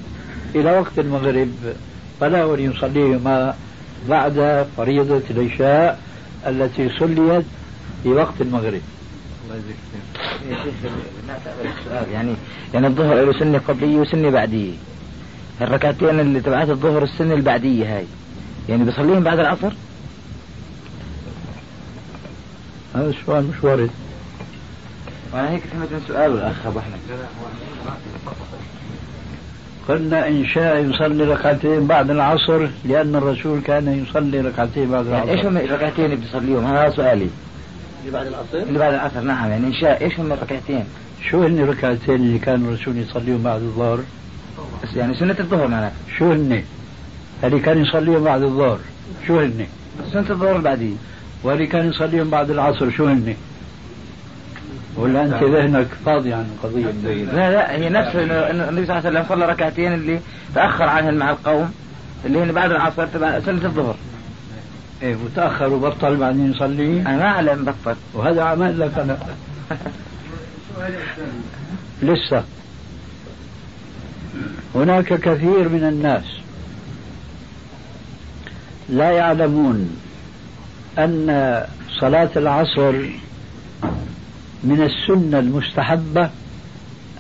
إلى 0.55 0.79
وقت 0.79 0.99
المغرب 0.99 1.51
فلا 2.21 2.55
أن 2.55 2.61
يصليهما 2.61 3.55
بعد 4.09 4.67
فريضة 4.77 5.23
العشاء 5.31 6.01
التي 6.47 6.89
صليت 6.99 7.45
في 8.03 8.09
وقت 8.09 8.41
المغرب. 8.41 8.81
الله 9.49 9.61
يجزيك 9.61 10.93
السؤال. 11.81 12.13
يعني 12.13 12.35
يعني 12.75 12.87
الظهر 12.87 13.25
له 13.25 13.39
سنة 13.39 13.61
قبلية 13.69 13.97
وسنة 13.97 14.31
بعدية 14.31 14.73
الركعتين 15.61 16.21
اللي 16.21 16.41
تبعات 16.41 16.71
الظهر 16.71 17.03
السنة 17.03 17.35
البعدية 17.35 17.97
هاي. 17.97 18.05
يعني 18.69 18.85
بصليهم 18.85 19.23
بعد 19.23 19.39
العصر؟ 19.39 19.73
هذا 22.95 23.11
السؤال 23.11 23.45
مش 23.45 23.65
وارد. 23.65 23.91
وأنا 25.33 25.51
هيك 25.51 25.63
فهمت 25.63 25.93
من 25.93 26.03
سؤال 26.09 26.33
الاخ 26.33 26.67
أبو 26.67 26.79
أحمد. 26.79 26.99
قلنا 29.89 30.29
إن 30.29 30.47
شاء 30.47 30.79
يصلي 30.79 31.25
ركعتين 31.25 31.87
بعد 31.87 32.11
العصر 32.11 32.69
لأن 32.85 33.17
الرسول 33.17 33.61
كان 33.61 34.05
يصلي 34.09 34.41
ركعتين 34.41 34.91
بعد 34.91 35.07
العصر 35.07 35.27
يعني 35.27 35.39
إيش 35.39 35.47
هم 35.47 35.57
الركعتين 35.57 36.05
اللي 36.05 36.17
بيصليهم؟ 36.17 36.65
هذا 36.65 36.91
سؤالي. 36.91 37.29
اللي 38.01 38.13
بعد 38.13 38.27
العصر؟ 38.27 38.59
اللي 38.69 38.79
بعد 38.79 38.95
العصر 38.95 39.21
نعم. 39.21 39.51
يعني 39.51 39.67
إن 39.67 39.73
شاء 39.73 40.05
إيش 40.05 40.21
هم 40.21 40.33
الركعتين؟ 40.33 40.85
شو 41.31 41.43
هن 41.43 41.59
الركعتين 41.59 42.15
اللي 42.15 42.39
كان 42.39 42.65
الرسول 42.65 42.97
يصليهم 42.97 43.43
بعد 43.43 43.63
الظهر؟ 43.63 43.99
بس 44.83 44.97
يعني 44.97 45.15
سنة 45.15 45.37
الظهر 45.41 45.69
معناته. 45.69 45.95
شو 46.19 46.33
هن 46.33 46.63
اللي 47.45 47.61
كان 47.61 47.83
يصليهم 47.83 48.25
بعد 48.25 48.43
الظهر. 48.43 48.79
شو 49.27 49.41
هن 49.41 49.67
سنة 50.13 50.31
الظهر 50.31 50.57
البعدية 50.57 50.97
واللي 51.43 51.67
كان 51.67 51.89
يصليهم 51.89 52.31
بعد 52.31 52.51
العصر 52.51 52.91
شو 52.91 53.07
هن 53.07 53.35
ولا 54.97 55.25
أنت 55.25 55.43
ذهنك 55.43 55.87
فاضي 56.07 56.33
عن 56.33 56.47
القضية 56.57 56.91
لا 57.33 57.53
لا 57.53 57.73
هي 57.73 57.89
نفس 57.89 58.17
انه 58.17 58.35
النبي 58.35 58.87
صلى 58.87 58.99
الله 58.99 59.09
عليه 59.09 59.21
وسلم 59.21 59.25
صلى 59.29 59.47
ركعتين 59.47 59.95
اللي 59.95 60.21
تأخر 60.55 60.85
عنهن 60.85 61.15
مع 61.15 61.31
القوم 61.31 61.73
اللي 62.27 62.39
هن 62.43 62.53
بعد 62.53 62.71
العصر 62.71 63.07
تبع 63.07 63.41
سنة 63.41 63.65
الظهر. 63.65 63.97
إيه 65.03 65.17
وتاخر 65.25 65.73
وبطل 65.73 66.17
بعدين 66.17 66.53
يصلي. 66.53 67.01
أنا 67.01 67.25
أعلم 67.25 67.65
بطل. 67.65 67.97
وهذا 68.15 68.43
عمل 68.43 68.81
لك 68.81 68.99
أنا. 68.99 69.19
لسه. 72.03 72.45
هناك 74.75 75.05
كثير 75.05 75.69
من 75.69 75.85
الناس 75.85 76.25
لا 78.89 79.11
يعلمون 79.11 79.97
أن 80.99 81.65
صلاة 82.01 82.31
العصر 82.37 82.93
من 84.65 84.83
السنة 84.83 85.39
المستحبة 85.39 86.31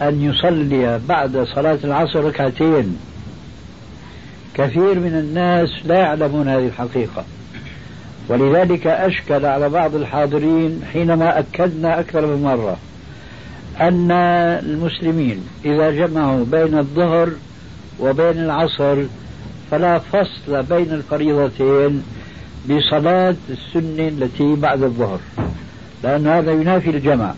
أن 0.02 0.22
يصلي 0.22 1.00
بعد 1.08 1.46
صلاة 1.54 1.78
العصر 1.84 2.24
ركعتين. 2.24 2.98
كثير 4.54 5.00
من 5.00 5.18
الناس 5.18 5.70
لا 5.84 5.98
يعلمون 5.98 6.48
هذه 6.48 6.66
الحقيقة. 6.66 7.24
ولذلك 8.28 8.86
أشكل 8.86 9.46
على 9.46 9.68
بعض 9.68 9.94
الحاضرين 9.94 10.82
حينما 10.92 11.38
أكدنا 11.38 12.00
أكثر 12.00 12.26
من 12.26 12.42
مرة 12.42 12.76
أن 13.80 14.10
المسلمين 14.62 15.46
إذا 15.64 15.90
جمعوا 15.90 16.44
بين 16.44 16.78
الظهر 16.78 17.30
وبين 18.00 18.38
العصر 18.38 18.96
فلا 19.70 19.98
فصل 19.98 20.62
بين 20.62 20.92
الفريضتين 20.92 22.02
بصلاة 22.70 23.36
السنة 23.50 24.08
التي 24.08 24.54
بعد 24.54 24.82
الظهر 24.82 25.20
لأن 26.02 26.26
هذا 26.26 26.52
ينافي 26.52 26.90
الجمع. 26.90 27.34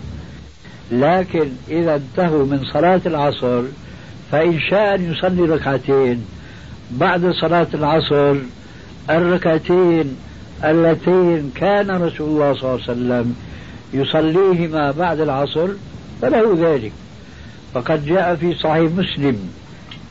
لكن 0.92 1.48
إذا 1.68 1.94
انتهوا 1.94 2.46
من 2.46 2.64
صلاة 2.72 3.00
العصر 3.07 3.62
فإن 4.33 4.61
شاء 4.61 4.94
أن 4.94 5.12
يصلي 5.12 5.42
ركعتين 5.42 6.24
بعد 6.90 7.31
صلاة 7.31 7.66
العصر 7.74 8.37
الركعتين 9.11 10.16
اللتين 10.64 11.53
كان 11.55 11.90
رسول 11.90 12.29
الله 12.29 12.55
صلى 12.55 12.62
الله 12.62 12.81
عليه 12.88 12.92
وسلم 12.92 13.37
يصليهما 13.92 14.90
بعد 14.90 15.20
العصر 15.20 15.68
فله 16.23 16.57
ذلك. 16.59 16.92
فقد 17.75 18.07
جاء 18.07 18.37
في 18.37 18.55
صحيح 18.55 18.90
مسلم 18.92 19.51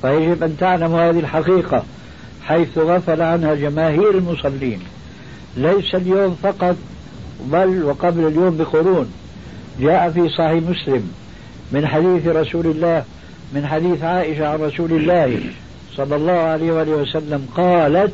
فيجب 0.01 0.43
أن 0.43 0.57
تعلم 0.57 0.95
هذه 0.95 1.19
الحقيقة 1.19 1.83
حيث 2.43 2.77
غفل 2.77 3.21
عنها 3.21 3.55
جماهير 3.55 4.09
المصلين. 4.09 4.79
ليس 5.57 5.95
اليوم 5.95 6.37
فقط 6.43 6.75
بل 7.45 7.83
وقبل 7.83 8.27
اليوم 8.27 8.57
بقرون. 8.57 9.11
جاء 9.79 10.11
في 10.11 10.29
صحيح 10.29 10.63
مسلم 10.63 11.11
من 11.71 11.87
حديث 11.87 12.27
رسول 12.27 12.65
الله 12.65 13.03
من 13.53 13.67
حديث 13.67 14.03
عائشة 14.03 14.47
عن 14.47 14.59
رسول 14.59 14.91
الله 14.91 15.39
صلى 15.95 16.15
الله 16.15 16.31
عليه 16.31 16.71
وآله 16.71 16.91
وسلم 16.91 17.47
قالت 17.55 18.11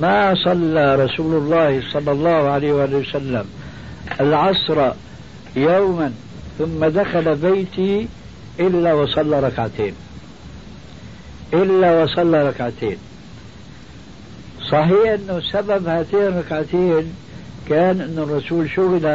ما 0.00 0.34
صلى 0.44 0.94
رسول 0.94 1.36
الله 1.36 1.82
صلى 1.92 2.12
الله 2.12 2.30
عليه 2.30 2.72
وآله 2.72 2.96
وسلم 2.96 3.44
العصر 4.20 4.92
يوما 5.56 6.12
ثم 6.58 6.84
دخل 6.84 7.34
بيتي 7.34 8.08
إلا 8.60 8.94
وصلى 8.94 9.40
ركعتين. 9.40 9.94
إلا 11.52 12.02
وصلى 12.02 12.48
ركعتين. 12.48 12.96
صحيح 14.70 15.12
أنه 15.12 15.40
سبب 15.52 15.86
هاتين 15.86 16.20
الركعتين 16.20 17.14
كان 17.68 18.00
أن 18.00 18.18
الرسول 18.18 18.70
شغل 18.70 19.06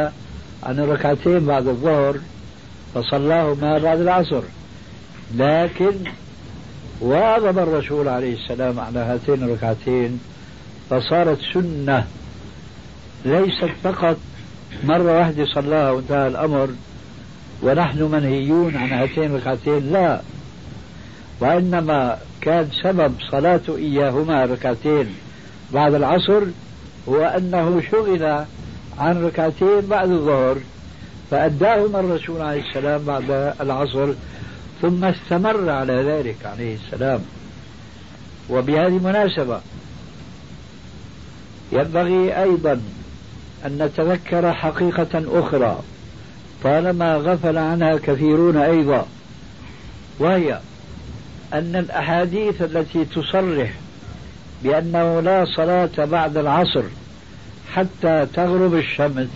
عن 0.62 0.78
الركعتين 0.78 1.46
بعد 1.46 1.68
الظهر 1.68 2.16
فصلاهما 2.94 3.78
بعد 3.78 4.00
العصر. 4.00 4.42
لكن 5.36 5.92
واظب 7.00 7.58
الرسول 7.58 8.08
عليه 8.08 8.34
السلام 8.34 8.80
على 8.80 8.98
هاتين 8.98 9.42
الركعتين 9.44 10.20
فصارت 10.90 11.38
سنة. 11.54 12.06
ليست 13.24 13.70
فقط 13.84 14.16
مرة 14.84 15.18
واحدة 15.18 15.46
صلاها 15.46 15.90
وانتهى 15.90 16.26
الأمر 16.26 16.68
ونحن 17.62 18.02
منهيون 18.02 18.76
عن 18.76 18.88
هاتين 18.88 19.24
الركعتين 19.24 19.92
لا. 19.92 20.20
وإنما 21.40 22.18
كان 22.40 22.68
سبب 22.82 23.14
صلاته 23.30 23.76
إياهما 23.76 24.44
ركعتين 24.44 25.06
بعد 25.72 25.94
العصر 25.94 26.42
هو 27.08 27.24
أنه 27.24 27.82
شغل 27.90 28.44
عن 28.98 29.24
ركعتين 29.24 29.80
بعد 29.80 30.10
الظهر 30.10 30.56
فأداهما 31.30 32.00
الرسول 32.00 32.40
عليه 32.40 32.62
السلام 32.68 33.04
بعد 33.04 33.54
العصر 33.60 34.12
ثم 34.82 35.04
استمر 35.04 35.70
على 35.70 35.92
ذلك 35.92 36.36
عليه 36.44 36.76
السلام. 36.76 37.20
وبهذه 38.50 38.86
المناسبة 38.86 39.60
ينبغي 41.72 42.42
أيضا 42.42 42.80
أن 43.66 43.78
نتذكر 43.82 44.52
حقيقة 44.52 45.24
أخرى 45.26 45.80
طالما 46.64 47.16
غفل 47.16 47.58
عنها 47.58 47.96
كثيرون 47.96 48.56
أيضا 48.56 49.06
وهي 50.18 50.60
أن 51.52 51.76
الأحاديث 51.76 52.62
التي 52.62 53.04
تصرح 53.04 53.72
بأنه 54.62 55.20
لا 55.20 55.44
صلاة 55.56 56.04
بعد 56.04 56.36
العصر 56.36 56.82
حتى 57.72 58.26
تغرب 58.34 58.74
الشمس 58.74 59.28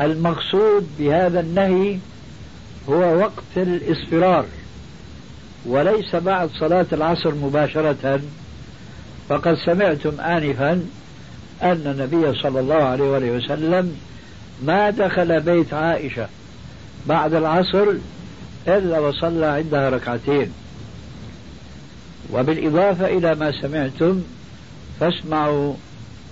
المقصود 0.00 0.88
بهذا 0.98 1.40
النهي 1.40 1.98
هو 2.88 3.18
وقت 3.18 3.56
الإصفرار 3.56 4.44
وليس 5.66 6.16
بعد 6.16 6.50
صلاة 6.50 6.86
العصر 6.92 7.34
مباشرة. 7.34 8.20
فقد 9.28 9.54
سمعتم 9.54 10.20
آنفا 10.20 10.72
أن 11.62 11.82
النبي 11.86 12.38
صلى 12.38 12.60
الله 12.60 12.74
عليه 12.74 13.04
وآله 13.04 13.30
وسلم 13.30 13.96
ما 14.62 14.90
دخل 14.90 15.40
بيت 15.40 15.74
عائشة 15.74 16.28
بعد 17.06 17.34
العصر 17.34 17.86
إلا 18.68 18.98
وصلى 18.98 19.46
عندها 19.46 19.90
ركعتين. 19.90 20.52
وبالإضافة 22.32 23.06
إلى 23.06 23.34
ما 23.34 23.52
سمعتم 23.62 24.22
فاسمعوا 25.00 25.74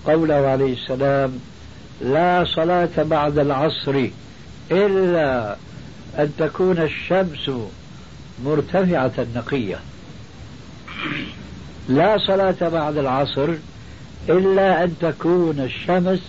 قوله 0.07 0.35
عليه 0.35 0.73
السلام 0.73 1.39
لا 2.01 2.45
صلاة 2.55 3.03
بعد 3.03 3.39
العصر 3.39 4.09
إلا 4.71 5.57
أن 6.19 6.33
تكون 6.39 6.79
الشمس 6.79 7.51
مرتفعة 8.45 9.27
نقية 9.37 9.79
لا 11.88 12.18
صلاة 12.18 12.68
بعد 12.68 12.96
العصر 12.96 13.49
إلا 14.29 14.85
أن 14.85 14.94
تكون 15.01 15.61
الشمس 15.61 16.20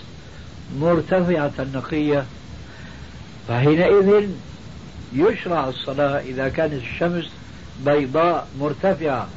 مرتفعة 0.79 1.51
نقية 1.73 2.25
فحينئذ 3.47 4.29
يشرع 5.13 5.69
الصلاة 5.69 6.19
إذا 6.19 6.49
كانت 6.49 6.73
الشمس 6.73 7.29
بيضاء 7.85 8.47
مرتفعة 8.59 9.27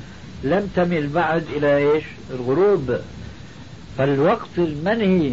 لم 0.44 0.70
تمل 0.76 1.08
بعد 1.08 1.44
إلى 1.56 1.76
إيش؟ 1.76 2.04
الغروب. 2.30 2.96
فالوقت 3.98 4.58
المنهي 4.58 5.32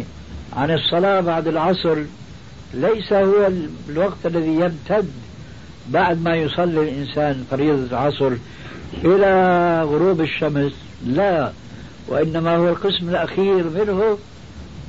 عن 0.56 0.70
الصلاة 0.70 1.20
بعد 1.20 1.48
العصر 1.48 1.98
ليس 2.74 3.12
هو 3.12 3.50
الوقت 3.88 4.26
الذي 4.26 4.54
يمتد 4.54 5.10
بعد 5.88 6.22
ما 6.22 6.36
يصلي 6.36 6.80
الإنسان 6.80 7.46
فريضة 7.50 7.86
العصر. 7.90 8.32
إلى 9.04 9.82
غروب 9.82 10.20
الشمس. 10.20 10.72
لا 11.06 11.52
وإنما 12.08 12.56
هو 12.56 12.68
القسم 12.68 13.08
الأخير 13.08 13.64
منه 13.64 14.18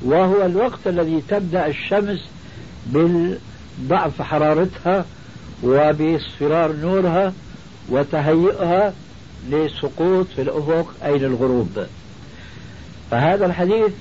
وهو 0.04 0.44
الوقت 0.46 0.78
الذي 0.86 1.22
تبدأ 1.28 1.66
الشمس 1.66 2.18
بضعف 2.86 4.22
حرارتها 4.22 5.04
وباصفرار 5.62 6.72
نورها 6.72 7.32
وتهيئها 7.88 8.94
للسقوط 9.48 10.26
في 10.36 10.42
الأفق 10.42 10.86
أي 11.04 11.18
للغروب 11.18 11.86
فهذا 13.10 13.46
الحديث 13.46 13.92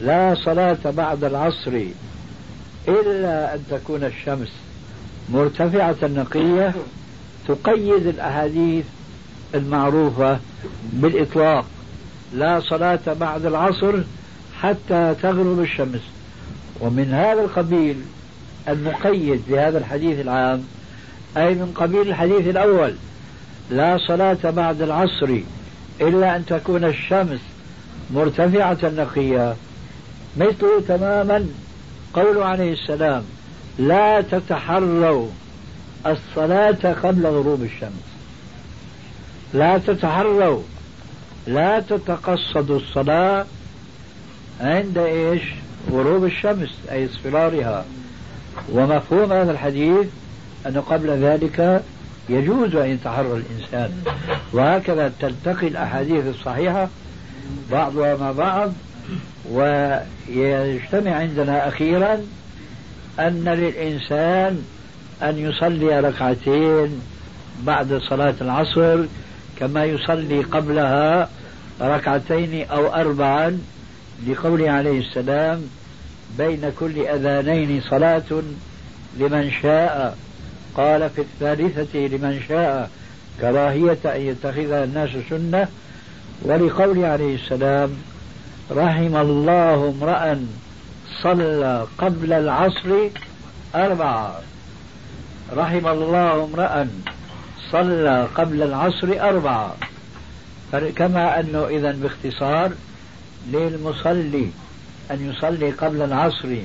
لا 0.00 0.34
صلاة 0.44 0.78
بعد 0.84 1.24
العصر 1.24 1.80
إلا 2.88 3.54
أن 3.54 3.64
تكون 3.70 4.04
الشمس 4.04 4.52
مرتفعة 5.28 5.96
نقية 6.02 6.74
تقيد 7.48 8.06
الأحاديث 8.06 8.84
المعروفة 9.54 10.38
بالإطلاق. 10.92 11.64
لا 12.34 12.60
صلاة 12.60 13.00
بعد 13.20 13.46
العصر 13.46 13.94
حتى 14.60 15.14
تغرب 15.22 15.60
الشمس. 15.60 16.00
ومن 16.80 17.14
هذا 17.14 17.40
القبيل 17.40 17.96
المقيد 18.68 19.42
بهذا 19.48 19.78
الحديث 19.78 20.20
العام 20.20 20.64
أي 21.36 21.54
من 21.54 21.72
قبيل 21.74 22.00
الحديث 22.00 22.48
الأول 22.48 22.94
لا 23.70 23.98
صلاة 24.08 24.50
بعد 24.50 24.82
العصر 24.82 25.38
إلا 26.00 26.36
أن 26.36 26.46
تكون 26.46 26.84
الشمس 26.84 27.40
مرتفعة 28.14 28.78
نقية. 28.82 29.54
مثله 30.36 30.80
تماما 30.88 31.46
قول 32.14 32.42
عليه 32.42 32.72
السلام 32.72 33.22
لا 33.78 34.20
تتحروا 34.20 35.26
الصلاة 36.06 36.92
قبل 37.02 37.26
غروب 37.26 37.62
الشمس. 37.62 38.11
لا 39.54 39.78
تتحروا 39.78 40.62
لا 41.46 41.80
تتقصدوا 41.80 42.76
الصلاة 42.76 43.46
عند 44.60 44.98
إيش؟ 44.98 45.42
غروب 45.90 46.24
الشمس 46.24 46.70
أي 46.90 47.06
اصفرارها 47.06 47.84
ومفهوم 48.72 49.32
هذا 49.32 49.52
الحديث 49.52 50.06
أنه 50.66 50.80
قبل 50.80 51.10
ذلك 51.10 51.82
يجوز 52.28 52.76
أن 52.76 52.90
يتحرى 52.90 53.26
الإنسان 53.32 54.02
وهكذا 54.52 55.12
تلتقي 55.20 55.68
الأحاديث 55.68 56.26
الصحيحة 56.26 56.88
بعضها 57.70 58.16
مع 58.16 58.32
بعض 58.32 58.72
ويجتمع 59.50 61.14
عندنا 61.14 61.68
أخيرا 61.68 62.18
أن 63.20 63.44
للإنسان 63.44 64.64
أن 65.22 65.38
يصلي 65.38 66.00
ركعتين 66.00 67.00
بعد 67.66 68.00
صلاة 68.08 68.34
العصر 68.40 69.04
كما 69.62 69.84
يصلي 69.84 70.42
قبلها 70.42 71.28
ركعتين 71.80 72.66
أو 72.70 72.94
اربعا 72.94 73.58
لقوله 74.28 74.70
عليه 74.70 75.00
السلام 75.00 75.62
بين 76.38 76.72
كل 76.78 77.06
أذانين 77.06 77.82
صلاة 77.90 78.42
لمن 79.18 79.50
شاء. 79.62 80.18
قال 80.76 81.10
في 81.10 81.20
الثالثة 81.20 81.98
لمن 81.98 82.40
شاء 82.48 82.90
كراهية 83.40 83.98
أن 84.04 84.20
يتخذها 84.20 84.84
الناس 84.84 85.10
سنة. 85.30 85.68
ولقوله 86.42 87.06
عليه 87.06 87.34
السلام 87.34 87.90
رحم 88.70 89.16
الله 89.16 89.94
امرأ 90.00 90.46
صلى 91.22 91.86
قبل 91.98 92.32
العصر 92.32 92.90
أربعة. 93.74 94.40
رحم 95.56 95.86
الله 95.86 96.44
امرأ 96.44 96.88
صلى 97.72 98.28
قبل 98.34 98.62
العصر 98.62 99.28
أربعة. 99.28 99.76
كما 100.96 101.40
أنه 101.40 101.66
إذا 101.66 101.92
باختصار 101.92 102.72
للمصلي 103.52 104.50
أن 105.10 105.30
يصلي 105.30 105.70
قبل 105.70 106.02
العصر 106.02 106.56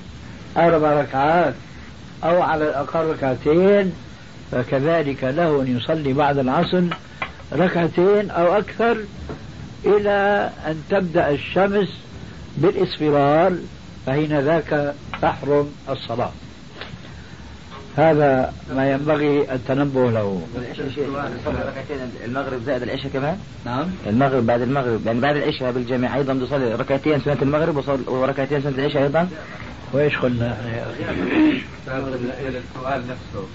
أربع 0.58 1.02
ركعات 1.02 1.54
أو 2.24 2.42
على 2.42 2.70
الأقل 2.70 3.06
ركعتين 3.06 3.94
فكذلك 4.52 5.24
له 5.24 5.62
أن 5.62 5.78
يصلي 5.78 6.14
بعد 6.14 6.38
العصر 6.38 6.84
ركعتين 7.54 8.32
أو 8.32 8.58
أكثر 8.58 8.98
إلى 9.86 10.50
أن 10.68 10.84
تبدأ 10.90 11.30
الشمس 11.30 11.90
بالإصفرار 12.58 13.58
فحين 14.06 14.40
ذاك 14.40 14.94
تحرم 15.22 15.72
الصلاة. 15.90 16.32
هذا 17.98 18.54
ما 18.76 18.92
ينبغي 18.92 19.54
التنبه 19.54 20.12
له 20.12 20.42
ركعتين 21.48 21.98
المغرب 22.26 22.64
زائد 22.66 22.82
العشاء 22.84 23.12
كمان 23.12 23.38
نعم 23.66 23.88
المغرب 24.08 24.46
بعد 24.46 24.62
المغرب 24.62 25.06
يعني 25.06 25.20
بعد 25.20 25.36
العشاء 25.36 25.72
بالجميع 25.72 26.16
أيضا 26.16 26.34
بيصلي 26.34 26.76
ركعتين 26.76 27.22
سنة 27.22 27.38
المغرب 27.42 28.04
وركعتين 28.08 28.62
سنة 28.62 28.78
العشاء 28.78 29.04
أيضا 29.04 29.30
وإيش 29.94 30.18
قلنا 30.18 30.46
يا 30.46 30.86
أخي؟ 30.92 31.62
السؤال 31.88 33.02
نفسه 33.02 33.48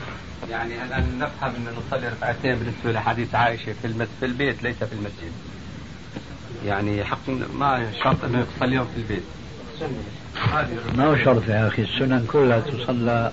يعني 0.51 0.85
الان 0.85 1.19
نفهم 1.19 1.53
إن 1.57 1.67
نصلي 1.79 2.09
ركعتين 2.09 2.55
بالنسبة 2.55 2.93
لحديث 2.93 3.35
عائشة 3.35 3.73
في 3.83 3.87
المس 3.87 4.09
في 4.21 4.27
البيت 4.27 4.63
ليس 4.63 4.77
في 4.77 4.93
المسجد. 4.93 5.33
يعني 6.67 7.05
حق 7.05 7.29
ما 7.55 7.93
شرط 8.05 8.25
إنه 8.25 8.47
يصليهم 8.57 8.87
في 8.95 9.01
البيت. 9.01 9.23
ما 10.97 11.07
هو 11.07 11.17
شرط 11.17 11.49
يا 11.49 11.69
أخي 11.69 11.83
السنن 11.83 12.27
كلها 12.33 12.61
تصلى 12.61 13.33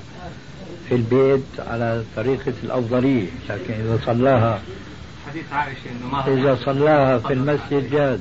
في 0.89 0.95
البيت 0.95 1.43
على 1.59 2.03
طريقة 2.15 2.53
الأفضلية 2.63 3.27
لكن 3.49 3.73
إذا 3.73 3.99
صلاها 4.05 4.61
حديث 5.29 5.43
عائشة 5.51 5.89
إنه 5.91 6.11
ما 6.11 6.27
إذا 6.27 6.59
صلاها 6.65 7.17
في 7.19 7.33
المسجد 7.33 7.89
جاز 7.91 8.19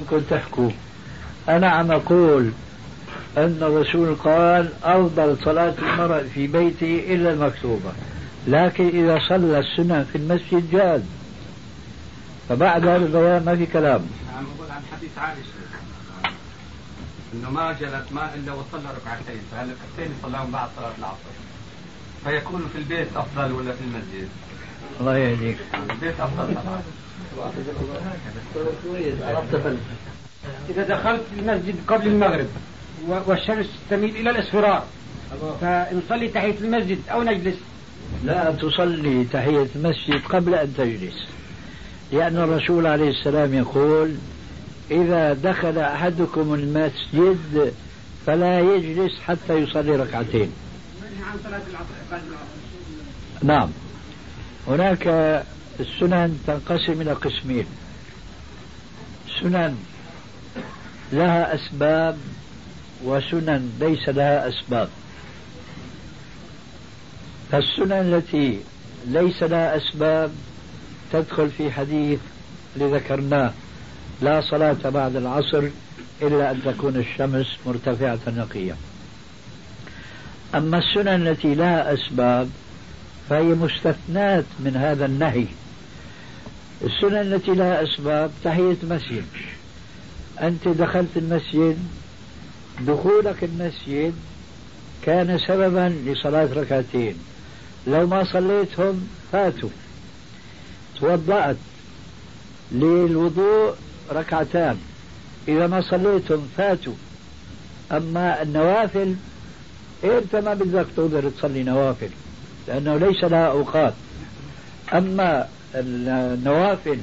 ممكن 0.00 0.22
تحكوا 0.30 0.70
أنا 1.48 1.68
عم 1.68 1.92
أقول 1.92 2.50
أن 3.36 3.58
الرسول 3.62 4.14
قال 4.14 4.68
أفضل 4.84 5.36
صلاة 5.44 5.74
المرأة 5.78 6.22
في 6.34 6.46
بيته 6.46 7.04
إلا 7.14 7.32
المكتوبة 7.32 7.92
لكن 8.46 8.88
إذا 8.88 9.20
صلى 9.28 9.58
السنة 9.58 10.06
في 10.12 10.18
المسجد 10.18 10.70
جاز 10.70 11.02
فبعد 12.48 12.86
هذا 12.86 12.96
البيان 12.96 13.44
ما 13.44 13.56
في 13.56 13.66
كلام. 13.66 14.00
عم 14.36 14.44
أقول 14.56 14.70
عن 14.70 14.82
حديث 14.92 15.10
عائشة. 15.18 15.65
إنه 17.36 17.50
ما 17.50 17.72
جلس 17.72 18.12
ما 18.12 18.34
إلا 18.34 18.52
وصلى 18.52 18.88
ركعتين 18.96 19.40
فهالركعتين 19.52 20.16
يصليهم 20.18 20.50
بعد 20.50 20.68
صلاة 20.76 20.92
العصر؟ 20.98 21.32
فيكون 22.24 22.68
في 22.72 22.78
البيت 22.78 23.08
أفضل 23.16 23.52
ولا 23.52 23.72
في 23.72 23.80
المسجد؟ 23.80 24.28
الله 25.00 25.16
يهديك. 25.18 25.56
البيت 25.90 26.20
أفضل 26.20 26.54
طبعا. 26.54 26.82
إذا 30.68 30.82
دخلت 30.82 31.22
المسجد 31.38 31.74
قبل 31.88 32.06
المغرب 32.06 32.46
والشمس 33.08 33.66
تميل 33.90 34.16
إلى 34.16 34.30
الإصفرار 34.30 34.84
فنصلي 35.60 36.28
تحية 36.28 36.54
المسجد 36.60 36.98
أو 37.10 37.22
نجلس؟ 37.22 37.56
لا 38.24 38.50
تصلي 38.52 39.24
تحية 39.24 39.68
المسجد 39.76 40.22
قبل 40.28 40.54
أن 40.54 40.74
تجلس 40.74 41.26
لأن 42.12 42.36
الرسول 42.36 42.86
عليه 42.86 43.10
السلام 43.10 43.54
يقول 43.54 44.14
إذا 44.90 45.32
دخل 45.32 45.78
أحدكم 45.78 46.54
المسجد 46.54 47.74
فلا 48.26 48.60
يجلس 48.60 49.20
حتى 49.20 49.54
يصلي 49.54 49.96
ركعتين. 49.96 50.52
نعم. 53.42 53.70
هناك 54.68 55.06
السنن 55.80 56.38
تنقسم 56.46 57.00
إلى 57.00 57.12
قسمين. 57.12 57.66
سنن 59.40 59.76
لها 61.12 61.54
أسباب 61.54 62.18
وسنن 63.04 63.72
ليس 63.80 64.08
لها 64.08 64.48
أسباب. 64.48 64.88
فالسنن 67.52 67.92
التي 67.92 68.60
ليس 69.06 69.42
لها 69.42 69.76
أسباب 69.76 70.32
تدخل 71.12 71.50
في 71.50 71.70
حديث 71.70 72.20
لذكرناه 72.76 73.52
لا 74.20 74.40
صلاة 74.40 74.90
بعد 74.90 75.16
العصر 75.16 75.68
إلا 76.22 76.50
أن 76.50 76.62
تكون 76.64 76.96
الشمس 76.96 77.46
مرتفعة 77.66 78.18
نقية. 78.26 78.76
أما 80.54 80.78
السنن 80.78 81.26
التي 81.26 81.54
لها 81.54 81.94
أسباب 81.94 82.50
فهي 83.28 83.42
مستثنات 83.42 84.44
من 84.58 84.76
هذا 84.76 85.06
النهي. 85.06 85.46
السنن 86.84 87.32
التي 87.32 87.54
لها 87.54 87.82
أسباب 87.82 88.30
تحية 88.44 88.76
مسجد 88.82 89.24
أنت 90.40 90.68
دخلت 90.68 91.16
المسجد 91.16 91.78
دخولك 92.80 93.44
المسجد 93.44 94.14
كان 95.02 95.38
سببا 95.38 95.94
لصلاة 96.06 96.48
ركعتين. 96.54 97.14
لو 97.86 98.06
ما 98.06 98.24
صليتهم 98.32 99.08
فاتوا. 99.32 99.70
توضأت 101.00 101.56
للوضوء 102.72 103.74
ركعتان. 104.12 104.76
إذا 105.48 105.66
ما 105.66 105.80
صليتم 105.80 106.42
فاتوا. 106.56 106.94
أما 107.92 108.42
النوافل 108.42 109.14
أنت 110.04 110.36
ما 110.36 110.54
بدك 110.54 110.86
تقدر 110.96 111.30
تصلي 111.30 111.62
نوافل 111.62 112.08
لأنه 112.68 112.96
ليس 112.96 113.24
لها 113.24 113.46
أوقات. 113.46 113.94
أما 114.94 115.48
النوافل 115.74 116.98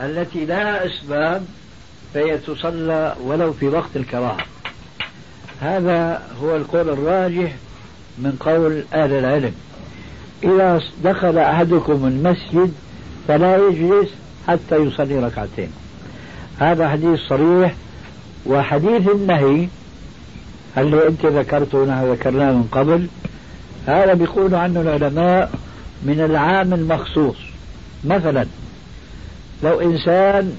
التي 0.00 0.44
لها 0.44 0.86
أسباب 0.86 1.46
فهي 2.14 2.38
تصلى 2.38 3.16
ولو 3.22 3.52
في 3.52 3.68
وقت 3.68 3.96
الكراهة. 3.96 4.44
هذا 5.60 6.22
هو 6.42 6.56
القول 6.56 6.88
الراجح 6.88 7.54
من 8.18 8.36
قول 8.40 8.84
أهل 8.92 9.12
العلم. 9.12 9.54
إذا 10.42 10.82
دخل 11.04 11.38
أحدكم 11.38 12.06
المسجد 12.06 12.74
فلا 13.28 13.56
يجلس 13.56 14.08
حتى 14.48 14.76
يصلي 14.76 15.18
ركعتين. 15.18 15.72
هذا 16.60 16.88
حديث 16.88 17.20
صريح 17.28 17.74
وحديث 18.46 19.08
النهي 19.08 19.68
اللي 20.78 21.08
أنت 21.08 21.26
ذكرته 21.26 21.78
ونحن 21.78 22.12
ذكرناه 22.12 22.52
من 22.52 22.68
قبل 22.72 23.06
هذا 23.86 24.14
بيقول 24.14 24.54
عنه 24.54 24.80
العلماء 24.80 25.52
من 26.02 26.20
العام 26.20 26.74
المخصوص. 26.74 27.36
مثلا 28.04 28.46
لو 29.62 29.80
إنسان 29.80 30.56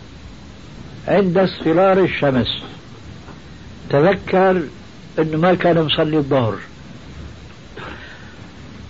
عند 1.07 1.37
اصفرار 1.37 1.99
الشمس 1.99 2.63
تذكر 3.89 4.61
إنه 5.19 5.37
ما 5.37 5.53
كان 5.53 5.85
مصلي 5.85 6.17
الظهر 6.17 6.55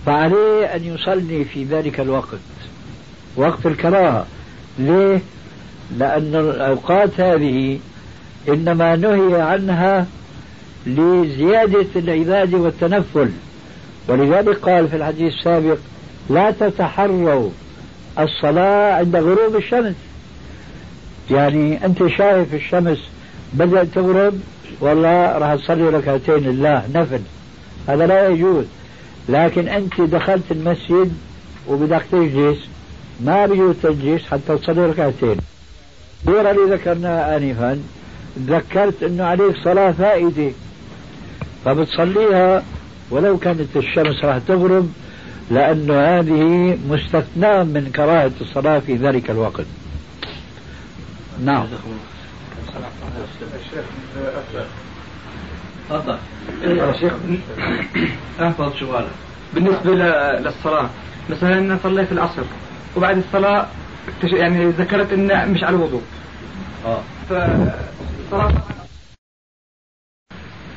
فعليه 0.05 0.65
أن 0.65 0.83
يصلي 0.83 1.45
في 1.45 1.63
ذلك 1.63 1.99
الوقت 1.99 2.39
وقت 3.35 3.65
الكراهة. 3.65 4.25
ليه؟ 4.79 5.21
لأن 5.97 6.35
الأوقات 6.35 7.19
هذه 7.19 7.79
إنما 8.49 8.95
نهي 8.95 9.41
عنها 9.41 10.05
لزيادة 10.85 11.85
العبادة 11.95 12.57
والتنفل. 12.57 13.31
ولذلك 14.07 14.57
قال 14.57 14.87
في 14.87 14.95
الحديث 14.95 15.33
السابق 15.33 15.77
لا 16.29 16.51
تتحروا 16.51 17.49
الصلاة 18.19 18.93
عند 18.93 19.15
غروب 19.15 19.55
الشمس. 19.55 19.95
يعني 21.31 21.85
أنت 21.85 22.07
شايف 22.07 22.53
الشمس 22.53 22.97
بدأت 23.53 23.87
تغرب 23.87 24.39
والله 24.79 25.37
راح 25.37 25.55
تصلي 25.55 25.89
ركعتين 25.89 26.35
لله 26.35 26.83
نفل. 26.95 27.21
هذا 27.87 28.07
لا 28.07 28.27
يجوز. 28.27 28.65
لكن 29.29 29.67
أنت 29.67 30.01
دخلت 30.01 30.51
المسجد 30.51 31.13
وبدك 31.67 32.01
تجلس 32.11 32.57
ما 33.25 33.45
بيجوز 33.45 33.75
تجلس 33.83 34.25
حتى 34.25 34.57
تصلي 34.57 34.85
ركعتين. 34.85 35.37
الصورة 36.21 36.51
اللي 36.51 36.75
ذكرناها 36.75 37.37
آنفا. 37.37 37.81
ذكرت 38.39 39.03
أنه 39.03 39.23
عليك 39.23 39.55
صلاة 39.63 39.91
فائدة. 39.91 40.51
فبتصليها 41.65 42.63
ولو 43.09 43.37
كانت 43.37 43.77
الشمس 43.77 44.23
راح 44.23 44.37
تغرب 44.37 44.93
لأنه 45.51 45.93
هذه 45.93 46.77
مستثناة 46.89 47.63
من 47.63 47.91
كراهة 47.95 48.31
الصلاة 48.41 48.79
في 48.79 48.95
ذلك 48.95 49.29
الوقت. 49.29 49.65
نعم. 51.43 51.65
تفضل. 55.89 56.17
شيخ 56.99 57.13
احفظ 58.41 58.73
سؤالك. 58.79 59.11
بالنسبة 59.53 59.91
للصلاة 59.91 60.89
مثلا 61.29 61.57
أنا 61.59 61.79
صليت 61.83 62.11
العصر 62.11 62.41
وبعد 62.95 63.17
الصلاة 63.17 63.67
يعني 64.23 64.65
ذكرت 64.65 65.13
انه 65.13 65.45
مش 65.45 65.63
على 65.63 65.75
الوضوء. 65.75 66.01
آه. 66.85 67.01
ف 67.29 67.33
صراحة 68.31 68.53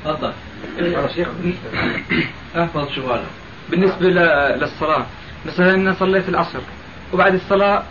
تفضل. 0.04 0.32
احفظ 2.56 2.88
سؤالك 2.94 3.26
بالنسبة 3.70 4.06
للصلاة 4.08 5.06
مثلا 5.46 5.74
أنا 5.74 5.94
صليت 5.94 6.28
العصر 6.28 6.60
وبعد 7.12 7.34
الصلاة 7.34 7.82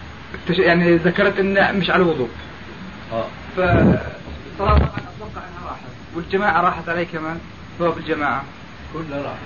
يعني 0.50 0.96
ذكرت 0.96 1.40
انه 1.40 1.72
مش 1.72 1.90
على 1.90 2.04
الوضوء. 2.04 2.30
آه. 3.14 3.26
ف 3.56 3.60
صراحة 4.60 4.76
أتوقع 4.76 5.42
إنها 5.48 5.70
راحت. 5.70 5.82
والجماعة 6.16 6.62
راحت 6.62 6.90
علي 6.90 7.06
كمان 7.06 7.40
ثواب 7.80 7.98
الجماعة. 7.98 8.44
كلها 8.94 9.22
راحت. 9.22 9.38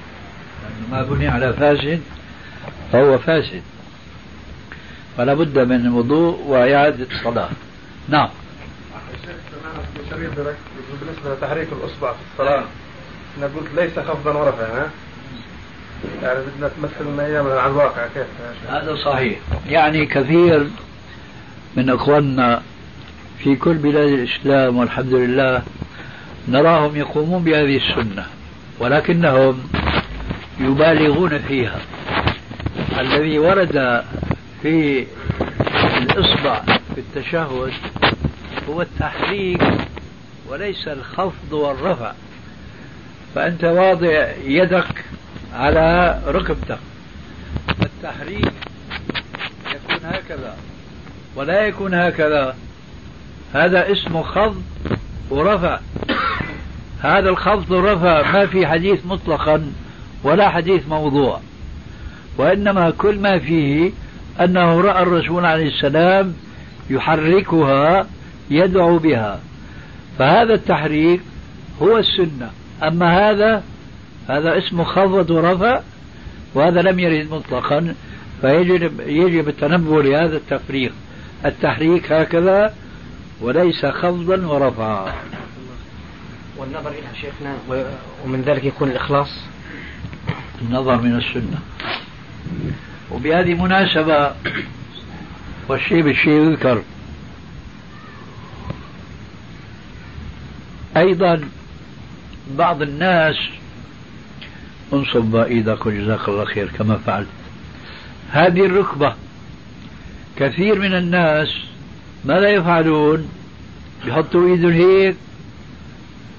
ما 0.92 1.04
بني 1.04 1.28
على 1.28 1.54
فاسد 1.54 2.02
فهو 2.92 3.18
فاسد 3.18 3.62
فلا 5.18 5.34
بد 5.34 5.60
من 5.60 5.86
الوضوء 5.86 6.44
وإعادة 6.48 7.08
الصلاة. 7.12 7.50
نعم. 8.10 8.30
بالنسبة 11.02 11.34
لتحريك 11.34 11.68
الأصبع 11.72 12.14
في 12.14 12.20
الصلاة 12.34 12.64
أنا 13.38 13.46
قلت 13.46 13.68
ليس 13.76 14.00
خفضا 14.00 14.32
ورفعا 14.32 14.66
ها؟ 14.66 14.90
يعني 16.24 16.40
بدنا 16.40 16.70
تمثل 16.78 17.20
أيام 17.20 17.48
على 17.48 17.72
الواقع 17.72 18.08
كيف؟ 18.14 18.26
هذا 18.70 18.96
صحيح. 18.96 19.40
يعني 19.70 20.06
كثير 20.06 20.68
من 21.78 21.90
أخواننا 21.90 22.62
في 23.40 23.56
كل 23.56 23.74
بلاد 23.74 24.10
الإسلام 24.10 24.78
والحمد 24.78 25.14
لله 25.14 25.62
نراهم 26.48 26.96
يقومون 26.96 27.44
بهذه 27.44 27.78
السنة 27.78 28.26
ولكنهم 28.80 29.68
يبالغون 30.60 31.40
فيها. 31.40 31.80
الذي 33.00 33.40
ورد 33.40 34.04
في 34.68 35.06
الإصبع 35.98 36.62
في 36.96 36.98
التشهد 36.98 37.72
هو 38.70 38.82
التحريك 38.82 39.64
وليس 40.50 40.88
الخفض 40.88 41.54
والرفع. 41.54 42.12
فأنت 43.36 43.64
واضع 43.64 44.32
يدك 44.46 45.06
على 45.54 46.20
ركبتك. 46.28 46.80
التحريك 47.82 48.52
يكون 49.68 50.00
هكذا 50.04 50.58
ولا 51.36 51.62
يكون 51.62 51.94
هكذا. 51.94 52.56
هذا 53.54 53.92
اسمه 53.92 54.24
خفض 54.24 54.64
ورفع. 55.30 55.80
هذا 57.02 57.30
الخفض 57.30 57.72
والرفع 57.72 58.32
ما 58.32 58.46
في 58.46 58.68
حديث 58.68 59.06
مطلقا 59.06 59.72
ولا 60.24 60.50
حديث 60.50 60.88
موضوع. 60.88 61.42
وإنما 62.38 62.90
كل 62.90 63.20
ما 63.20 63.40
فيه 63.40 63.92
أنه 64.42 64.82
رأى 64.82 65.04
الرسول 65.04 65.46
عليه 65.46 65.68
السلام 65.68 66.34
يحركها 66.90 68.08
يدعو 68.50 68.98
بها. 68.98 69.40
فهذا 70.20 70.54
التحريك 70.54 71.22
هو 71.82 71.98
السنة. 71.98 72.52
أما 72.84 73.30
هذا 73.30 73.64
هذا 74.30 74.58
اسمه 74.58 74.84
خفض 74.84 75.30
ورفع 75.30 75.82
وهذا 76.56 76.82
لم 76.82 77.00
يرد 77.00 77.32
مطلقا 77.32 77.96
فيجب 78.42 79.00
يجب 79.00 79.48
التنبه 79.48 80.04
لهذا 80.04 80.38
التفريق. 80.38 80.94
التحريك 81.46 82.12
هكذا 82.12 82.74
وليس 83.42 83.86
خفضا 83.86 84.48
ورفعا. 84.48 85.14
والنظر 86.58 86.90
إلى 86.90 87.22
شيخنا 87.22 87.56
ومن 88.26 88.42
ذلك 88.42 88.64
يكون 88.64 88.90
الإخلاص؟ 88.90 89.30
النظر 90.62 91.02
من 91.02 91.16
السنة. 91.16 91.60
وبهذه 93.12 93.54
مناسبة 93.54 94.32
والشيء 95.68 96.02
بالشيء 96.02 96.34
يذكر. 96.34 96.84
أيضا 100.98 101.42
بعض 102.52 102.82
الناس 102.82 103.36
انصب 104.94 105.36
إيدك 105.36 105.86
وجزاك 105.86 106.30
الله 106.30 106.46
خير 106.46 106.68
كما 106.68 106.98
فعلت. 106.98 107.28
هذه 108.32 108.66
الركبة 108.66 109.16
كثير 110.38 110.80
من 110.80 110.94
الناس 110.94 111.48
ماذا 112.26 112.50
يفعلون؟ 112.50 113.30
يحطوا 114.06 114.48
إيدهم 114.48 114.72
هيك 114.72 115.16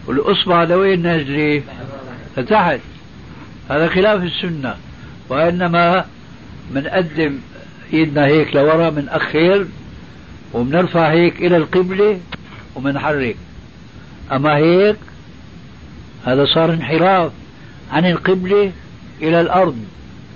والأصبع 0.07 0.65
لوين 0.65 1.03
نازلة؟ 1.03 1.63
لتحت. 2.37 2.81
هذا 3.71 3.89
خلاف 3.89 4.23
السنة 4.23 4.77
وإنما 5.29 6.05
بنقدم 6.71 7.39
إيدنا 7.93 8.27
هيك 8.27 8.57
لورا 8.57 8.91
بنأخر 8.91 9.67
وبنرفع 10.55 11.11
هيك 11.11 11.37
إلى 11.37 11.57
القبلة 11.57 12.21
وبنحرك 12.77 13.37
أما 14.33 14.57
هيك 14.57 14.97
هذا 16.27 16.45
صار 16.45 16.73
انحراف 16.73 17.33
عن 17.93 18.07
القبلة 18.07 18.73
إلى 19.23 19.41
الأرض. 19.41 19.77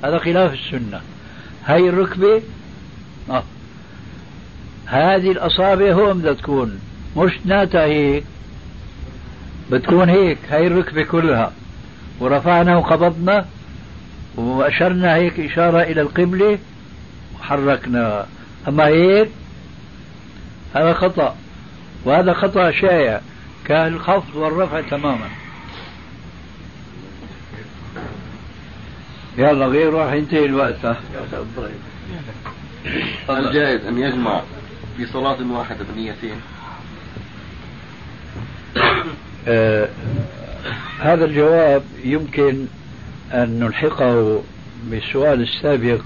هذا 0.05 0.19
خلاف 0.19 0.53
السنة. 0.53 1.01
هاي 1.65 1.89
الركبة 1.89 2.43
آه. 3.31 3.45
هذه 4.87 5.31
الأصابع 5.31 5.93
هون 5.93 6.19
بدها 6.19 6.33
تكون 6.33 6.79
مش 7.17 7.33
ناتا 7.45 7.85
هيك. 7.85 8.25
بتكون 9.71 10.09
هيك 10.09 10.39
هاي 10.51 10.67
الركبة 10.67 11.03
كلها. 11.03 11.53
ورفعنا 12.21 12.77
وقبضنا 12.77 13.47
وأشرنا 14.37 15.15
هيك 15.15 15.41
إشارة 15.41 15.83
إلى 15.83 16.01
القبلة 16.01 16.59
وحركنا. 17.41 18.27
أما 18.69 18.87
هيك 18.87 19.29
هذا 20.75 20.93
خطأ. 20.93 21.37
وهذا 22.05 22.33
خطأ 22.33 22.71
شائع. 22.71 23.21
كالخفض 23.65 24.37
والرفع 24.37 24.81
تماما. 24.81 25.29
يلا 29.39 29.67
غير 29.67 29.93
راح 29.95 30.13
ينتهي 30.13 30.45
الوقت 30.45 30.97
هل 33.29 33.53
جائز 33.53 33.87
أن 33.87 33.99
يجمع 33.99 34.43
في 34.97 35.07
صلاة 35.07 35.37
واحدة 35.51 35.85
بنيتين؟ 35.95 36.37
آه 39.49 39.89
هذا 41.01 41.25
الجواب 41.25 41.83
يمكن 42.05 42.67
أن 43.33 43.61
نلحقه 43.61 44.43
بالسؤال 44.91 45.41
السابق 45.41 46.01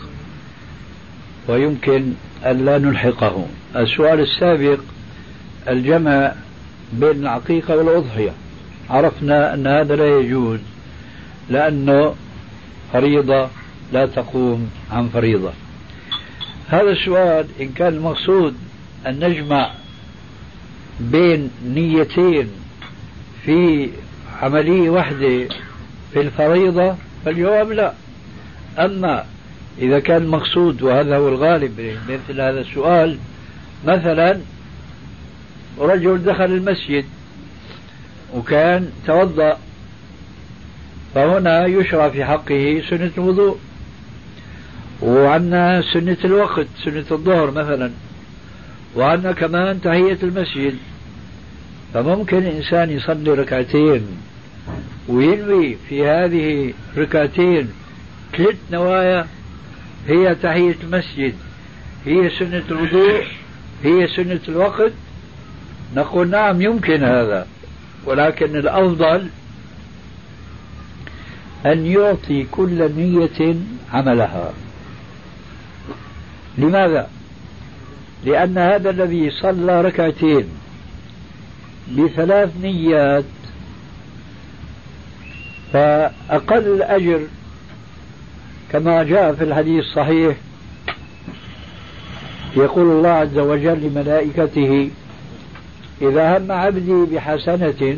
ويمكن 1.48 2.12
أن 2.46 2.64
لا 2.64 2.78
نلحقه. 2.78 3.46
السؤال 3.76 4.20
السابق 4.20 4.78
الجمع 5.68 6.32
بين 6.92 7.10
العقيقة 7.10 7.76
والأضحية. 7.76 8.32
عرفنا 8.90 9.54
أن 9.54 9.66
هذا 9.66 9.96
لا 9.96 10.18
يجوز 10.18 10.60
لأنه 11.50 12.14
فريضة 12.92 13.48
لا 13.92 14.06
تقوم 14.06 14.70
عن 14.92 15.08
فريضة. 15.08 15.52
هذا 16.68 16.90
السؤال 16.90 17.46
إن 17.60 17.68
كان 17.68 17.94
المقصود 17.94 18.54
أن 19.06 19.24
نجمع 19.24 19.70
بين 21.00 21.50
نيتين 21.66 22.48
في 23.44 23.88
عملية 24.42 24.90
واحدة 24.90 25.48
في 26.12 26.20
الفريضة 26.20 26.94
فالجواب 27.24 27.72
لا. 27.72 27.92
أما 28.78 29.24
إذا 29.78 29.98
كان 30.00 30.22
المقصود 30.22 30.82
وهذا 30.82 31.16
هو 31.16 31.28
الغالب 31.28 31.98
مثل 32.08 32.40
هذا 32.40 32.60
السؤال 32.60 33.18
مثلا 33.86 34.38
رجل 35.78 36.22
دخل 36.22 36.44
المسجد 36.44 37.04
وكان 38.34 38.90
توضأ 39.06 39.58
فهنا 41.14 41.66
يشرع 41.66 42.08
في 42.08 42.24
حقه 42.24 42.82
سنة 42.90 43.10
الوضوء. 43.18 43.58
وعندنا 45.02 45.82
سنة 45.92 46.16
الوقت 46.24 46.66
سنة 46.84 47.04
الظهر 47.10 47.50
مثلا. 47.50 47.90
وعندنا 48.96 49.32
كمان 49.32 49.80
تحية 49.80 50.18
المسجد. 50.22 50.74
فممكن 51.94 52.42
إنسان 52.42 52.90
يصلي 52.90 53.30
ركعتين. 53.30 54.06
وينوي 55.08 55.76
في 55.88 56.06
هذه 56.08 56.72
ركعتين 56.96 57.68
ثلاث 58.36 58.56
نوايا 58.72 59.26
هي 60.08 60.34
تحية 60.34 60.76
المسجد 60.82 61.34
هي 62.06 62.30
سنة 62.30 62.62
الوضوء 62.70 63.24
هي 63.84 64.08
سنة 64.08 64.40
الوقت 64.48 64.92
نقول 65.96 66.30
نعم 66.30 66.62
يمكن 66.62 67.04
هذا 67.04 67.46
ولكن 68.04 68.56
الأفضل 68.56 69.28
أن 71.66 71.86
يعطي 71.86 72.46
كل 72.50 72.92
نية 72.96 73.56
عملها 73.92 74.52
لماذا؟ 76.58 77.10
لأن 78.24 78.58
هذا 78.58 78.90
الذي 78.90 79.30
صلى 79.30 79.80
ركعتين 79.82 80.48
بثلاث 81.98 82.50
نيات 82.62 83.24
فأقل 85.72 86.66
الأجر 86.74 87.20
كما 88.72 89.02
جاء 89.02 89.32
في 89.32 89.44
الحديث 89.44 89.84
الصحيح. 89.84 90.36
يقول 92.56 92.90
الله 92.90 93.08
عز 93.08 93.38
وجل 93.38 93.78
لملائكته 93.80 94.90
إذا 96.02 96.38
هم 96.38 96.52
عبدي 96.52 97.04
بحسنة 97.14 97.96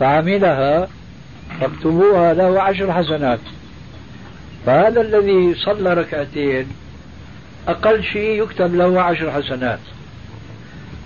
فعملها 0.00 0.88
فاكتبوها 1.60 2.34
له 2.34 2.62
عشر 2.62 2.92
حسنات. 2.92 3.40
فهذا 4.66 5.00
الذي 5.00 5.54
صلى 5.54 5.94
ركعتين 5.94 6.66
أقل 7.68 8.02
شيء 8.02 8.42
يكتب 8.42 8.74
له 8.74 9.02
عشر 9.02 9.30
حسنات. 9.30 9.78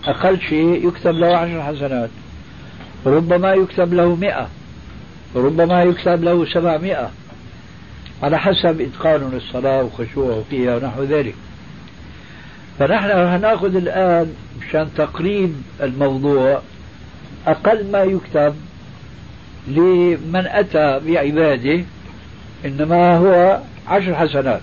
أقل 0.04 0.40
شيء 0.40 0.88
يكتب 0.88 1.14
له 1.14 1.36
عشر 1.36 1.62
حسنات. 1.62 2.10
ربما 3.06 3.54
يكتب 3.54 3.94
له 3.94 4.14
مئة. 4.16 4.48
ربما 5.36 5.82
يكتب 5.82 6.24
له 6.24 6.46
سبعمائة 6.46 7.10
على 8.22 8.38
حسب 8.38 8.80
إتقانه 8.80 9.30
للصلاة 9.32 9.82
وخشوعه 9.82 10.44
فيها 10.50 10.76
ونحو 10.76 11.02
ذلك. 11.02 11.34
فنحن 12.78 13.10
هنأخذ 13.10 13.76
الآن 13.76 14.34
مشان 14.60 14.88
تقريب 14.96 15.62
الموضوع 15.82 16.60
أقل 17.46 17.90
ما 17.90 18.02
يكتب 18.02 18.54
لمن 19.68 20.46
أتى 20.46 21.00
بعباده 21.06 21.84
إنما 22.64 23.16
هو 23.16 23.60
عشر 23.88 24.14
حسنات. 24.14 24.60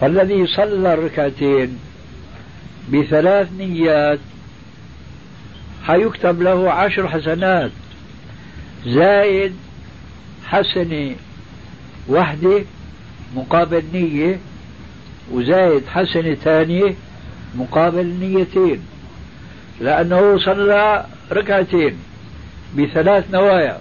فالذي 0.00 0.46
صلى 0.46 0.94
الركعتين 0.94 1.78
بثلاث 2.92 3.52
نيات 3.58 4.18
حيكتب 5.86 6.42
له 6.42 6.72
عشر 6.72 7.08
حسنات. 7.08 7.70
زائد 8.86 9.54
حسنة 10.46 11.14
وحدة 12.08 12.62
مقابل 13.36 13.82
نية 13.92 14.38
وزايد 15.32 15.86
حسنة 15.86 16.34
ثانية 16.34 16.94
مقابل 17.54 18.06
نيتين. 18.06 18.80
لأنه 19.80 20.38
صلى 20.38 21.06
ركعتين 21.32 21.98
بثلاث 22.78 23.30
نوايا. 23.30 23.78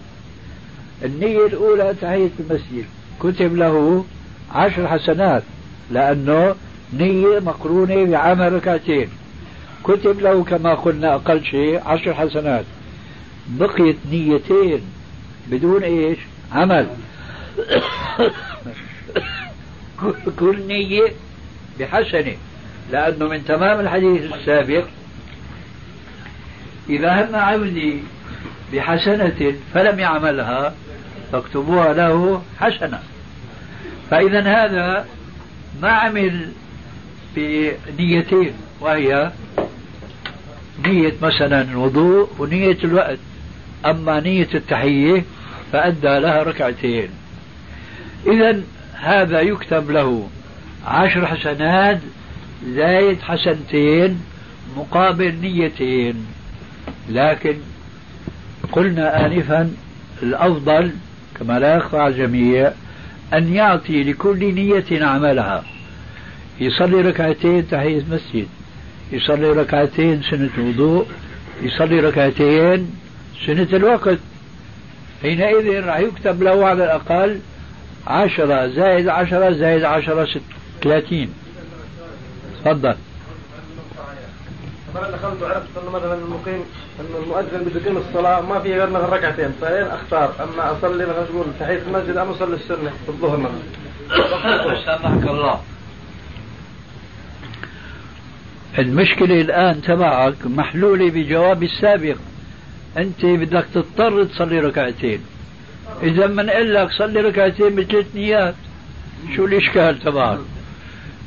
النية 1.05 1.45
الأولى 1.45 1.93
تحية 2.01 2.29
المسجد. 2.39 2.85
كتب 3.19 3.55
له 3.55 4.05
عشر 4.53 4.87
حسنات 4.87 5.43
لأنه 5.91 6.55
نية 6.93 7.39
مقرونة 7.39 8.03
بعمل 8.05 8.53
ركعتين. 8.53 9.09
كتب 9.83 10.19
له 10.19 10.43
كما 10.43 10.73
قلنا 10.73 11.15
أقل 11.15 11.43
شيء 11.43 11.81
عشر 11.85 12.13
حسنات. 12.13 12.65
بقيت 13.47 13.97
نيتين 14.11 14.81
بدون 15.47 15.83
إيش؟ 15.83 16.17
عمل. 16.51 16.87
كل 20.39 20.67
نية 20.67 21.11
بحسنة 21.79 22.35
لأنه 22.91 23.27
من 23.27 23.45
تمام 23.45 23.79
الحديث 23.79 24.33
السابق 24.33 24.85
إذا 26.89 27.25
هم 27.25 27.35
عبدي 27.35 27.99
بحسنة 28.73 29.55
فلم 29.73 29.99
يعملها 29.99 30.73
فاكتبوها 31.31 31.93
له 31.93 32.41
حسنة. 32.59 32.99
فإذا 34.09 34.41
هذا 34.41 35.07
ما 35.81 35.89
عمل 35.89 36.51
بنيتين 37.35 38.53
وهي 38.79 39.31
نية 40.85 41.13
مثلا 41.21 41.61
الوضوء 41.61 42.29
ونية 42.39 42.77
الوقت. 42.83 43.19
أما 43.85 44.19
نية 44.19 44.47
التحية 44.55 45.23
فأدى 45.71 46.19
لها 46.19 46.43
ركعتين. 46.43 47.09
إذا 48.27 48.61
هذا 48.93 49.41
يكتب 49.41 49.91
له 49.91 50.29
عشر 50.85 51.27
حسنات 51.27 51.99
زايد 52.67 53.21
حسنتين 53.21 54.19
مقابل 54.77 55.35
نيتين. 55.41 56.25
لكن 57.09 57.55
قلنا 58.71 59.25
آنفا 59.25 59.73
الأفضل 60.23 60.91
كما 61.39 61.59
لا 61.59 61.75
يخفى 61.75 61.97
على 61.97 62.13
الجميع 62.13 62.71
أن 63.33 63.53
يعطي 63.53 64.03
لكل 64.03 64.53
نية 64.53 65.05
عملها. 65.05 65.63
يصلي 66.59 67.01
ركعتين 67.01 67.67
تحية 67.69 68.03
مسجد 68.11 68.47
يصلي 69.11 69.51
ركعتين 69.51 70.21
سنة 70.23 70.49
وضوء 70.57 71.05
يصلي 71.63 71.99
ركعتين 71.99 72.91
سنة 73.45 73.67
الوقت. 73.73 74.19
حينئذ 75.21 75.85
راح 75.85 75.99
يكتب 75.99 76.43
له 76.43 76.65
على 76.65 76.83
الأقل 76.83 77.39
عشرة 78.07 78.67
زائد 78.67 79.07
عشرة 79.07 79.51
زائد 79.51 79.83
عشرة 79.83 80.25
ست 80.25 80.41
ثلاثين. 80.83 81.33
تفضل. 82.65 82.95
أنا 84.95 85.11
دخلت 85.11 85.41
وعرفت 85.41 85.77
انه 85.81 85.91
مثلا 85.91 86.13
المقيم 86.13 86.63
انه 86.99 87.23
المؤذن 87.23 87.63
بده 87.63 87.81
يقيم 87.81 87.97
الصلاة 87.97 88.41
ما 88.41 88.59
في 88.59 88.73
غير 88.73 88.89
مثلا 88.89 89.15
ركعتين 89.15 89.51
فاين 89.61 89.87
أختار؟ 89.87 90.33
أما 90.43 90.71
أصلي 90.71 91.05
مثلا 91.05 91.23
تقول 91.23 91.45
تحية 91.59 91.81
المسجد 91.87 92.17
أم 92.17 92.29
أصلي 92.29 92.55
السنة؟ 92.55 92.91
في 93.05 93.09
الظهر 93.09 93.37
مثلا. 93.37 94.85
سامحك 94.85 95.27
الله. 95.27 95.61
المشكلة 98.79 99.41
الآن 99.41 99.81
تبعك 99.81 100.35
محلولة 100.45 101.09
بجواب 101.09 101.63
السابق. 101.63 102.15
أنت 102.97 103.25
بدك 103.25 103.65
تضطر 103.73 104.23
تصلي 104.23 104.59
ركعتين. 104.59 105.19
إذا 106.03 106.27
من 106.27 106.49
قال 106.49 106.73
لك 106.73 106.91
صلي 106.91 107.21
ركعتين 107.21 107.75
بثلاث 107.75 108.15
نيات 108.15 108.55
شو 109.35 109.45
الإشكال 109.45 109.99
تبعك؟ 109.99 110.39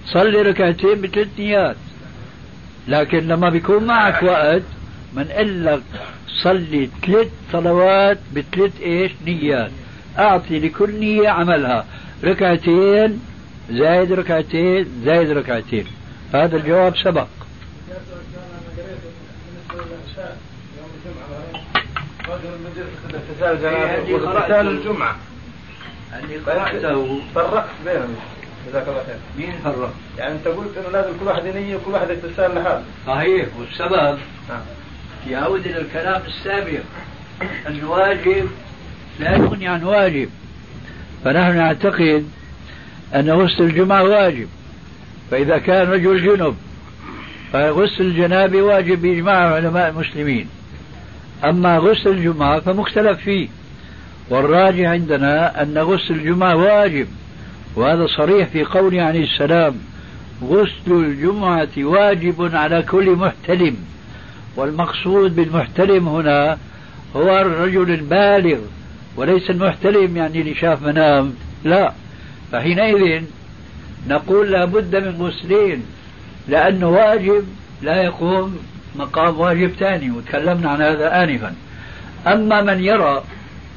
صلي 0.07 0.43
ركعتين 0.43 1.01
بثلاث 1.01 1.29
نيات. 1.39 1.77
لكن 2.89 3.19
لما 3.19 3.51
بيكون 3.51 3.85
معك 3.85 4.23
وقت 4.23 4.63
من 5.17 5.25
قال 5.25 5.65
لك 5.65 5.83
صلي 6.43 6.89
ثلاث 7.07 7.29
صلوات 7.53 8.19
بثلاث 8.35 8.81
إيش؟ 8.81 9.13
نيات. 9.27 9.71
أعطي 10.19 10.59
لكل 10.59 11.01
نية 11.01 11.29
عملها. 11.29 11.85
ركعتين 12.25 13.21
زايد 13.71 14.13
ركعتين 14.13 14.87
زايد 15.05 15.31
ركعتين. 15.31 15.85
هذا 16.35 16.57
الجواب 16.57 16.97
سبق. 16.97 17.27
اغتسال 23.15 24.69
الجمعة. 24.69 25.17
أني 26.15 26.37
قرأته 26.37 27.21
فرقت 27.35 27.69
بينهم. 27.85 28.17
جزاك 28.69 28.89
الله 28.89 29.03
خير. 29.07 29.17
مين 29.39 29.53
فرق؟ 29.65 29.93
يعني 30.19 30.35
أنت 30.35 30.49
قلت 30.49 30.77
إنه 30.77 30.89
لازم 30.89 31.19
كل 31.21 31.27
واحد 31.27 31.47
ينية 31.47 31.77
وكل 31.77 31.91
واحد 31.91 32.11
اغتسال 32.11 32.55
لحاله. 32.55 32.83
صحيح 33.07 33.47
والسبب 33.59 34.19
نعم. 34.49 34.61
يعود 35.29 35.67
إلى 35.67 35.79
الكلام 35.79 36.23
السابق 36.27 36.81
أن 37.67 37.85
واجب 37.85 38.49
لا 39.21 39.37
يغني 39.37 39.69
عن 39.69 39.85
واجب. 39.85 40.31
فنحن 41.25 41.57
نعتقد 41.57 42.29
أن 43.15 43.31
غسل 43.31 43.63
الجمعة 43.63 44.03
واجب. 44.03 44.49
فإذا 45.31 45.59
كان 45.59 45.91
رجل 45.91 46.23
جنب 46.23 46.57
فغسل 47.53 48.05
الجنابة 48.05 48.63
واجب 48.63 49.03
بإجماع 49.03 49.55
علماء 49.55 49.89
المسلمين. 49.89 50.49
أما 51.45 51.79
غسل 51.79 52.11
الجمعة 52.11 52.61
فمختلف 52.61 53.19
فيه 53.19 53.49
والراجح 54.31 54.89
عندنا 54.89 55.63
أن 55.63 55.79
غسل 55.79 56.15
الجمعة 56.15 56.57
واجب 56.57 57.07
وهذا 57.77 58.07
صريح 58.07 58.49
في 58.49 58.65
قوله 58.65 59.03
عليه 59.03 59.25
السلام 59.25 59.75
غسل 60.43 60.93
الجمعة 60.93 61.69
واجب 61.79 62.51
على 62.55 62.83
كل 62.83 63.11
محتلم. 63.11 63.77
والمقصود 64.57 65.37
بالمحتلم 65.37 66.09
هنا 66.09 66.59
هو 67.17 67.39
الرجل 67.41 67.91
البالغ 67.91 68.59
وليس 69.17 69.51
المحتلم 69.51 70.17
يعني 70.17 70.41
اللي 70.41 70.55
شاف 70.55 70.83
منام 70.83 71.35
لا. 71.65 71.93
فحينئذ 72.53 73.23
نقول 74.09 74.51
لابد 74.51 74.97
من 74.97 75.27
غسلين 75.27 75.83
لأنه 76.49 76.89
واجب 76.89 77.45
لا 77.83 78.03
يقوم 78.03 78.59
مقام 78.97 79.41
واجب 79.41 79.71
ثاني 79.71 80.11
وتكلمنا 80.11 80.71
عن 80.71 80.83
هذا 80.83 81.25
آنفا. 81.25 81.55
أما 82.27 82.63
من 82.63 82.85
يرى 82.85 83.23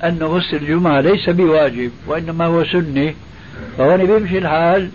أن 0.03 0.18
غسل 0.22 0.57
الجمعة 0.57 1.01
ليس 1.01 1.30
بواجب 1.30 1.91
وإنما 2.07 2.45
هو 2.45 2.66
سنة 2.66 3.14
فهون 3.78 4.05
بيمشي 4.05 4.38
الحال 4.38 4.89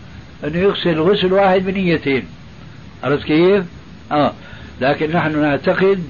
أنه 0.44 0.58
يغسل 0.58 1.00
غسل 1.00 1.32
واحد 1.32 1.64
بنيتين. 1.64 2.24
عرفت 3.04 3.24
كيف؟ 3.24 3.64
آه. 4.12 4.32
لكن 4.80 5.10
نحن 5.10 5.42
نعتقد 5.42 6.04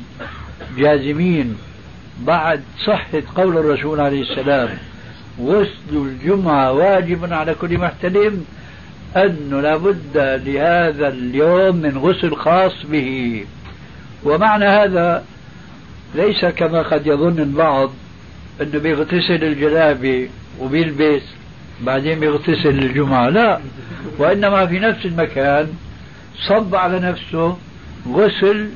جازمين 0.79 1.57
بعد 2.21 2.61
صحة 2.87 3.23
قول 3.37 3.59
الرسول 3.59 4.01
عليه 4.01 4.23
السلام 4.23 4.69
غسل 5.41 5.69
الجمعة 5.93 6.73
واجب 6.73 7.33
على 7.33 7.55
كل 7.55 7.79
محتلم 7.79 8.45
أنه 9.17 9.61
لابد 9.61 10.17
لهذا 10.47 11.09
اليوم 11.09 11.77
من 11.77 11.99
غسل 11.99 12.37
خاص 12.37 12.73
به. 12.91 13.45
ومعنى 14.25 14.65
هذا 14.65 15.25
ليس 16.15 16.45
كما 16.45 16.83
قد 16.83 17.07
يظن 17.07 17.39
البعض 17.39 17.91
أنه 18.61 18.79
بيغتسل 18.79 19.45
الجلابي 19.45 20.31
وبيلبس 20.61 21.23
بعدين 21.81 22.21
بيغتسل 22.21 22.69
الجمعة 22.69 23.29
لا. 23.29 23.61
وإنما 24.19 24.67
في 24.67 24.79
نفس 24.79 25.07
المكان 25.07 25.69
صب 26.49 26.75
على 26.75 27.01
نفسه 27.01 27.57
غسل 28.09 28.71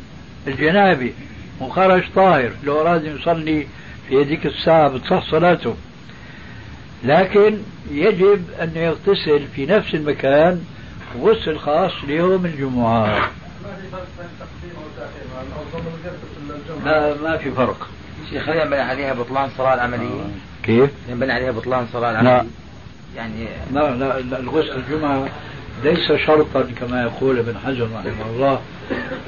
الجنابة 0.46 1.12
وخرج 1.60 2.02
طاهر 2.14 2.50
لو 2.64 2.80
أراد 2.80 3.04
يصلي 3.04 3.66
في 4.08 4.22
هذيك 4.22 4.46
الساعة 4.46 4.88
بتصح 4.88 5.30
صلاته. 5.30 5.76
لكن 7.04 7.58
يجب 7.90 8.42
أن 8.62 8.70
يغتسل 8.76 9.40
في 9.54 9.66
نفس 9.66 9.94
المكان 9.94 10.60
غسل 11.20 11.58
خاص 11.58 11.92
ليوم 12.08 12.46
الجمعة. 12.46 13.30
لا 16.84 17.14
ما 17.22 17.36
في 17.36 17.50
فرق 17.50 17.88
شيخ 18.30 18.48
هل 18.48 18.56
ينبني 18.56 18.80
عليها 18.80 19.12
بطلان 19.14 19.44
الصلاة 19.44 19.74
العملية؟ 19.74 20.24
كيف؟ 20.62 20.90
ينبني 21.08 21.32
عليها 21.32 21.50
بطلان 21.50 21.82
الصلاة 21.84 22.10
العملية؟ 22.10 22.32
لا 22.32 22.46
يعني 23.16 23.46
لا 23.72 23.94
لا, 23.96 24.20
لا 24.20 24.38
الغسل 24.40 24.76
الجمعة 24.76 25.28
ليس 25.84 26.12
شرطا 26.26 26.66
كما 26.80 27.02
يقول 27.02 27.38
ابن 27.38 27.58
حجر 27.58 27.88
رحمه 27.94 28.30
الله 28.30 28.60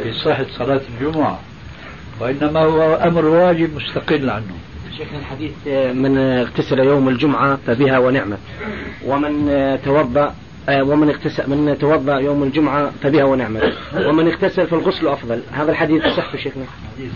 في 0.03 0.13
صحة 0.13 0.47
صلاة 0.59 0.81
الجمعة 0.95 1.39
وإنما 2.21 2.61
هو 2.61 2.95
أمر 2.95 3.25
واجب 3.25 3.77
مستقل 3.77 4.31
عنه 4.31 4.55
شيخنا 4.97 5.19
الحديث 5.19 5.53
من 5.97 6.19
اغتسل 6.19 6.79
يوم 6.79 7.09
الجمعة 7.09 7.59
فبها 7.67 7.99
ونعمة 7.99 8.37
ومن 9.07 9.49
توضأ 9.85 10.35
ومن 10.69 11.11
اغتسل 11.11 11.51
من 11.51 11.79
توضأ 11.79 12.19
يوم 12.19 12.43
الجمعة 12.43 12.91
فبها 13.03 13.25
ونعمة 13.25 13.73
ومن 13.97 14.29
اغتسل 14.29 14.67
فالغسل 14.67 15.09
أفضل. 15.09 15.41
هذا 15.53 15.71
الحديث 15.71 16.07
صح 16.07 16.37
شيخنا؟ 16.37 16.65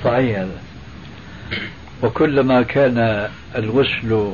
صحيح 0.04 0.38
هذا. 0.38 0.58
وكلما 2.02 2.62
كان 2.62 3.28
الغسل 3.56 4.32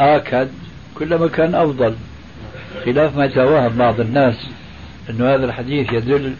آكد 0.00 0.48
كلما 0.94 1.28
كان 1.28 1.54
أفضل. 1.54 1.94
خلاف 2.84 3.16
ما 3.16 3.24
يتوهم 3.24 3.76
بعض 3.76 4.00
الناس 4.00 4.46
أن 5.10 5.22
هذا 5.22 5.44
الحديث 5.44 5.92
يدل 5.92 6.34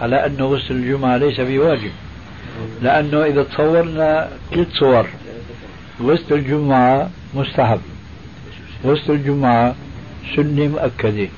على 0.00 0.26
أن 0.26 0.36
غسل 0.40 0.74
الجمعة 0.74 1.16
ليس 1.16 1.40
بواجب 1.40 1.90
لأنه 2.82 3.24
إذا 3.24 3.42
تصورنا 3.42 4.28
ثلاث 4.50 4.68
صور 4.72 5.06
غسل 6.02 6.34
الجمعة 6.34 7.10
مستحب. 7.34 7.80
غسل 8.84 9.12
الجمعة 9.12 9.74
سنة 10.36 10.68
مؤكدة. 10.68 11.28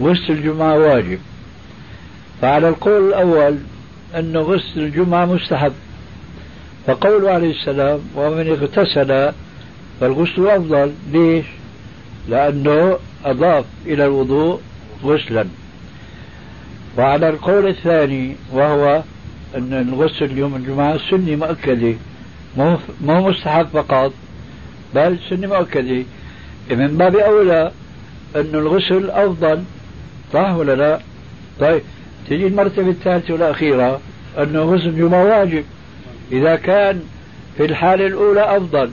غسل 0.00 0.32
الجمعة 0.32 0.78
واجب. 0.78 1.18
فعلى 2.40 2.68
القول 2.68 3.08
الأول 3.08 3.58
أن 4.14 4.36
غسل 4.36 4.80
الجمعة 4.80 5.24
مستحب. 5.24 5.72
فقوله 6.86 7.30
عليه 7.30 7.50
السلام 7.50 8.00
ومن 8.16 8.48
اغتسل 8.48 9.32
فالغسل 10.00 10.46
أفضل. 10.48 10.92
ليش؟ 11.12 11.46
لأنه 12.28 12.98
أضاف 13.24 13.64
إلى 13.86 14.04
الوضوء 14.04 14.60
غسلا. 15.04 15.46
وعلى 16.98 17.28
القول 17.28 17.68
الثاني 17.68 18.36
وهو 18.52 19.02
أن 19.56 19.72
الغسل 19.72 20.38
يوم 20.38 20.56
الجمعة 20.56 20.98
سنة 21.10 21.36
مؤكدة. 21.36 21.94
مو 22.56 23.28
مستحب 23.28 23.66
فقط 23.72 24.12
بل 24.94 25.18
سنة 25.30 25.46
مؤكدة. 25.46 26.04
من 26.70 26.96
باب 26.96 27.16
أولى 27.16 27.72
أن 28.36 28.50
الغسل 28.54 29.10
أفضل 29.10 29.62
صح 30.32 30.54
ولا 30.54 30.74
لا؟ 30.74 31.00
طيب 31.60 31.82
تجي 32.30 32.46
المرتبة 32.46 32.88
الثالثة 32.90 33.32
والأخيرة 33.32 34.00
أنه 34.38 34.62
غسل 34.62 34.88
الجمعة 34.88 35.24
واجب. 35.24 35.64
إذا 36.32 36.56
كان 36.56 37.02
في 37.56 37.64
الحالة 37.64 38.06
الأولى 38.06 38.56
أفضل 38.56 38.90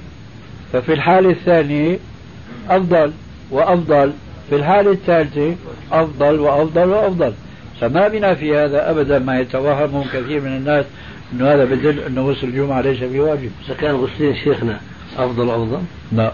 ففي 0.73 0.93
الحالة 0.93 1.29
الثانية 1.29 1.99
أفضل 2.69 3.11
وأفضل 3.51 4.13
في 4.49 4.55
الحالة 4.55 4.91
الثالثة 4.91 5.55
أفضل 5.91 6.39
وأفضل 6.39 6.89
وأفضل. 6.89 7.33
فما 7.81 8.07
بنا 8.07 8.35
في 8.35 8.57
هذا 8.57 8.89
أبدا 8.89 9.19
ما 9.19 9.39
يتوهمه 9.39 10.05
كثير 10.13 10.41
من 10.41 10.57
الناس 10.57 10.85
أنه 11.33 11.53
هذا 11.53 11.65
بدل 11.65 11.99
أنه 11.99 12.21
غسل 12.21 12.47
الجمعة 12.47 12.81
ليس 12.81 13.03
بواجب. 13.03 13.51
إذا 13.65 13.75
كان 13.75 13.95
غسلين 13.95 14.35
شيخنا 14.35 14.79
أفضل 15.17 15.47
وأفضل؟ 15.47 15.81
لا. 16.11 16.31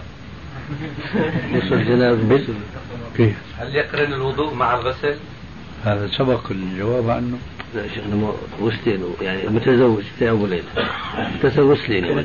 غسل 1.54 1.74
الجنازة 1.74 2.46
كيف؟ 3.16 3.36
هل 3.58 3.76
يقرن 3.76 4.12
الوضوء 4.12 4.54
مع 4.54 4.74
الغسل؟ 4.74 5.16
هذا 5.84 6.06
سبق 6.06 6.50
الجواب 6.50 7.10
عنه. 7.10 7.38
لا 7.74 7.82
شيخنا 7.94 8.32
غسلين 8.60 9.04
يعني 9.22 9.48
متزوج 9.48 10.02
في 10.18 10.30
ليلة 10.46 10.62
اغتسل 11.16 11.62
غسلين 11.62 12.04
يعني 12.04 12.24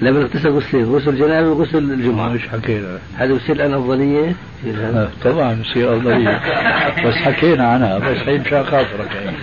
لما 0.00 0.22
اغتسل 0.22 0.48
غسلين 0.48 0.84
غسل 0.84 1.08
الجنابة 1.08 1.48
وغسل 1.48 1.78
الجمعة. 1.78 2.28
مش 2.28 2.48
حكينا. 2.48 2.98
هذا 3.14 3.34
يصير 3.34 3.56
الآن 3.56 3.74
أفضلية؟ 3.74 4.36
آه، 4.66 5.08
طبعا 5.24 5.52
يصير 5.52 5.96
أفضلية 5.96 6.40
بس 7.08 7.14
حكينا 7.14 7.68
عنها 7.68 7.98
بس 7.98 8.16
هي 8.16 8.38
مشان 8.38 8.64
خاطرك 8.64 9.14
يعني. 9.14 9.36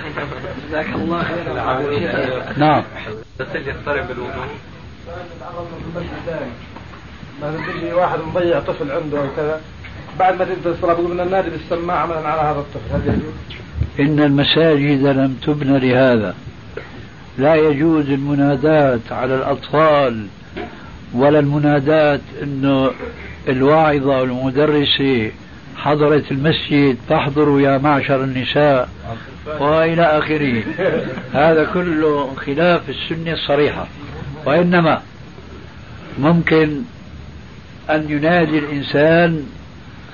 جزاك 0.69 0.87
الله 0.95 1.23
خير 1.23 1.53
نعم. 2.57 2.83
الغسل 3.39 3.67
يقترب 3.67 4.07
بالوضوء. 4.07 4.45
ما 7.41 7.57
تجي 7.67 7.93
واحد 7.93 8.19
مضيع 8.19 8.59
طفل 8.59 8.91
عنده 8.91 9.19
أو 9.19 9.27
كذا 9.35 9.61
بعد 10.19 10.39
ما 10.39 10.45
تبدأ 10.45 10.69
الصلاة 10.69 10.93
بيقول 10.93 11.11
بدنا 11.11 11.23
ننادي 11.23 11.49
بالسماعه 11.49 11.97
عملا 11.97 12.27
على 12.27 12.41
هذا 12.41 12.59
الطفل. 12.59 12.93
هل 12.93 13.01
يجوز؟ 13.01 13.33
إن 13.99 14.19
المساجد 14.19 15.05
لم 15.05 15.37
تبن 15.43 15.77
لهذا. 15.77 16.35
لا 17.37 17.55
يجوز 17.55 18.09
المناداة 18.09 18.99
على 19.11 19.35
الأطفال 19.35 20.27
ولا 21.13 21.39
المناداة 21.39 22.19
أنه 22.43 22.91
الواعظة 23.47 24.21
والمدرسة 24.21 25.31
حضرت 25.77 26.31
المسجد 26.31 26.97
فاحضروا 27.09 27.61
يا 27.61 27.77
معشر 27.77 28.23
النساء 28.23 28.89
وإلى 29.59 30.01
آخره. 30.01 30.63
هذا 31.33 31.69
كله 31.73 32.33
خلاف 32.35 32.81
السنة 32.89 33.33
الصريحة. 33.33 33.87
وإنما 34.45 35.01
ممكن 36.19 36.81
أن 37.89 38.05
ينادي 38.09 38.59
الإنسان 38.59 39.43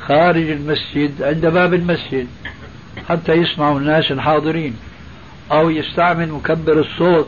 خارج 0.10 0.49
المسجد 0.49 1.24
عند 1.24 1.45
باب 1.45 1.74
المسجد 1.74 2.28
حتى 3.10 3.34
يسمعوا 3.34 3.80
الناس 3.80 4.12
الحاضرين 4.12 4.76
أو 5.51 5.70
يستعمل 5.70 6.30
مكبر 6.32 6.80
الصوت 6.80 7.28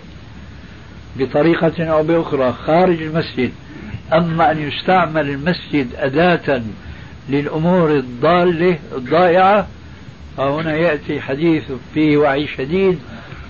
بطريقة 1.16 1.84
أو 1.84 2.04
بأخرى 2.04 2.54
خارج 2.66 3.02
المسجد. 3.02 3.52
أما 4.14 4.52
أن 4.52 4.60
يستعمل 4.68 5.30
المسجد 5.30 5.88
أداة 5.96 6.62
للأمور 7.30 7.96
الضالة 7.96 8.80
الضائعة 8.96 9.68
فهنا 10.38 10.76
يأتي 10.76 11.22
حديث 11.22 11.64
فيه 11.94 12.18
وعي 12.18 12.48
شديد 12.48 13.00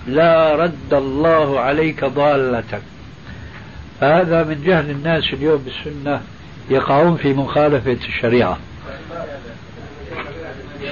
لا 0.06 0.54
رد 0.54 0.94
الله 0.94 1.60
عليك 1.60 2.04
ضالتك. 2.04 2.82
فهذا 4.00 4.44
من 4.44 4.62
جهل 4.66 4.90
الناس 4.90 5.24
اليوم 5.32 5.64
بالسنة 5.64 6.20
يقعون 6.70 7.16
في 7.16 7.32
مخالفة 7.32 7.98
الشريعة. 8.08 8.58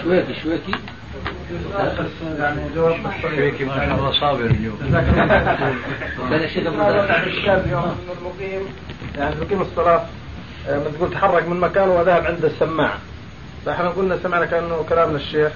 شويكي 0.03 0.35
شويكي. 0.43 0.73
يعني 2.39 2.61
جواب 2.75 2.97
ما 3.01 3.13
شاء 3.23 3.95
الله 3.99 4.13
صابر 4.21 4.45
اليوم. 4.45 4.79
لا 6.31 6.49
شيء 6.49 6.69
اليوم 7.55 7.97
المقيم 8.21 8.63
يعني 9.19 9.35
يقيم 9.43 9.61
الصلاة 9.61 10.03
آه، 10.69 10.79
ما 10.79 10.85
تقول 10.99 11.11
تحرك 11.11 11.49
من 11.49 11.61
مكانه 11.61 11.93
وذهب 11.93 12.27
عند 12.27 12.45
السماعة 12.45 12.99
فإحنا 13.67 13.89
قلنا 13.89 14.19
سمعنا 14.23 14.47
كأنه 14.47 14.85
كلام 14.89 15.15
الشيخ 15.17 15.53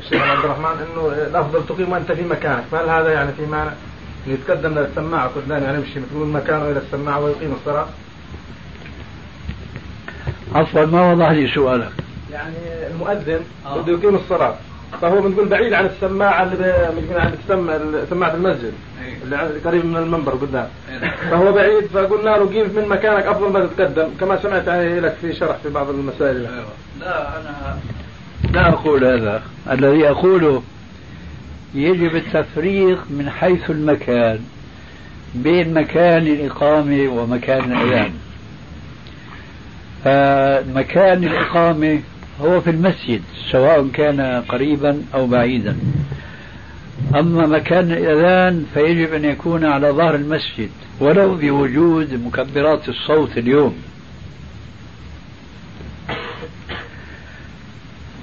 الشيخ 0.00 0.22
عبد 0.22 0.44
الرحمن 0.44 0.86
إنه 0.86 1.06
الأفضل 1.30 1.66
تقيم 1.66 1.92
وأنت 1.92 2.12
في 2.12 2.22
مكانك. 2.22 2.64
فهل 2.72 2.88
هذا 2.88 3.12
يعني 3.12 3.32
في 3.32 3.46
معنى؟ 3.46 3.70
انه 4.26 4.34
يتقدم 4.34 4.78
للسماعه 4.78 5.28
قدام 5.28 5.62
يعني 5.62 5.78
يمشي 5.78 6.00
من 6.14 6.32
مكانه 6.32 6.70
إلى 6.70 6.78
السماعه 6.78 7.20
ويقيم 7.20 7.52
الصلاة؟ 7.52 7.86
عفوا 10.54 10.84
ما 10.84 11.12
وضح 11.12 11.30
لي 11.30 11.48
سؤالك. 11.54 11.92
يعني 12.38 12.86
المؤذن 12.94 13.40
بده 13.76 13.92
يقيم 13.92 14.14
الصلاة. 14.14 14.54
فهو 15.02 15.20
بنقول 15.20 15.48
بعيد 15.48 15.72
عن 15.72 15.86
السماعة 15.86 16.42
اللي 16.42 16.88
بنقول 16.96 17.20
عند 17.20 17.34
السماعة 17.42 17.80
سماعة 18.10 18.34
المسجد. 18.34 18.72
اللي 19.24 19.36
عند- 19.36 19.60
قريب 19.64 19.84
من 19.86 19.96
المنبر 19.96 20.32
قدام. 20.32 20.68
فهو 21.30 21.52
بعيد 21.52 21.86
فقلنا 21.86 22.30
له 22.30 22.46
قيم 22.48 22.66
من 22.76 22.88
مكانك 22.88 23.26
أفضل 23.26 23.52
ما 23.52 23.66
تتقدم. 23.66 24.08
كما 24.20 24.42
سمعت 24.42 24.66
يعني 24.66 25.00
لك 25.00 25.16
في 25.20 25.32
شرح 25.32 25.56
في 25.56 25.68
بعض 25.70 25.88
المسائل. 25.90 26.42
لا 27.00 27.40
أنا 27.40 27.78
لا 28.52 28.68
أقول 28.68 29.04
هذا. 29.04 29.42
الذي 29.70 30.08
أقوله 30.10 30.62
يجب 31.74 32.16
التفريق 32.16 32.98
من 33.10 33.30
حيث 33.30 33.70
المكان 33.70 34.38
بين 35.34 35.74
مكان 35.74 36.26
الإقامة 36.26 37.08
ومكان 37.08 37.72
الأذان 37.72 38.12
فمكان 40.04 41.24
الإقامة 41.24 42.00
هو 42.40 42.60
في 42.60 42.70
المسجد 42.70 43.22
سواء 43.50 43.88
كان 43.88 44.20
قريبا 44.48 45.02
أو 45.14 45.26
بعيدا. 45.26 45.76
أما 47.14 47.46
مكان 47.46 47.92
الأذان 47.92 48.66
فيجب 48.74 49.14
أن 49.14 49.24
يكون 49.24 49.64
على 49.64 49.90
ظهر 49.90 50.14
المسجد 50.14 50.70
ولو 51.00 51.34
بوجود 51.34 52.14
مكبرات 52.26 52.88
الصوت 52.88 53.38
اليوم. 53.38 53.76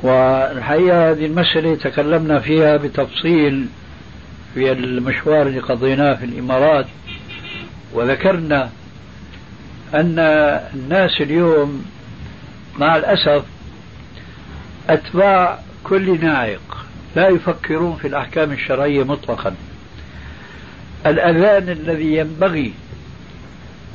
والحقيقة 0.04 1.12
هذه 1.12 1.26
المسألة 1.26 1.76
تكلمنا 1.76 2.40
فيها 2.40 2.78
بتفصيل 2.78 3.66
في 4.54 4.72
المشوار 4.72 5.48
اللي 5.48 5.60
قضيناه 5.60 6.14
في 6.14 6.26
الإمارات. 6.26 6.86
وذكرنا 7.94 8.70
أن 9.94 10.20
الناس 10.74 11.22
اليوم 11.22 11.86
مع 12.80 12.96
الأسف 12.96 13.44
أتباع 14.90 15.60
كل 15.84 16.26
ناعق 16.26 16.86
لا 17.16 17.28
يفكرون 17.28 17.96
في 17.96 18.08
الأحكام 18.08 18.52
الشرعية 18.52 19.04
مطلقا. 19.04 19.56
الأذان 21.06 21.70
الذي 21.70 22.16
ينبغي 22.16 22.74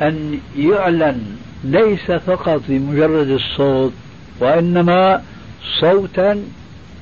أن 0.00 0.38
يعلن 0.56 1.36
ليس 1.64 2.10
فقط 2.10 2.62
بمجرد 2.68 3.28
الصوت 3.28 3.92
وإنما 4.40 5.22
صوتا 5.80 6.44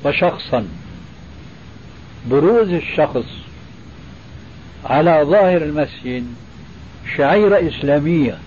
وشخصا. 0.05 0.69
بروز 2.31 2.69
الشخص 2.69 3.27
على 4.85 5.21
ظاهر 5.25 5.63
المسجد 5.63 6.27
شعيرة 7.17 7.69
إسلامية. 7.69 8.39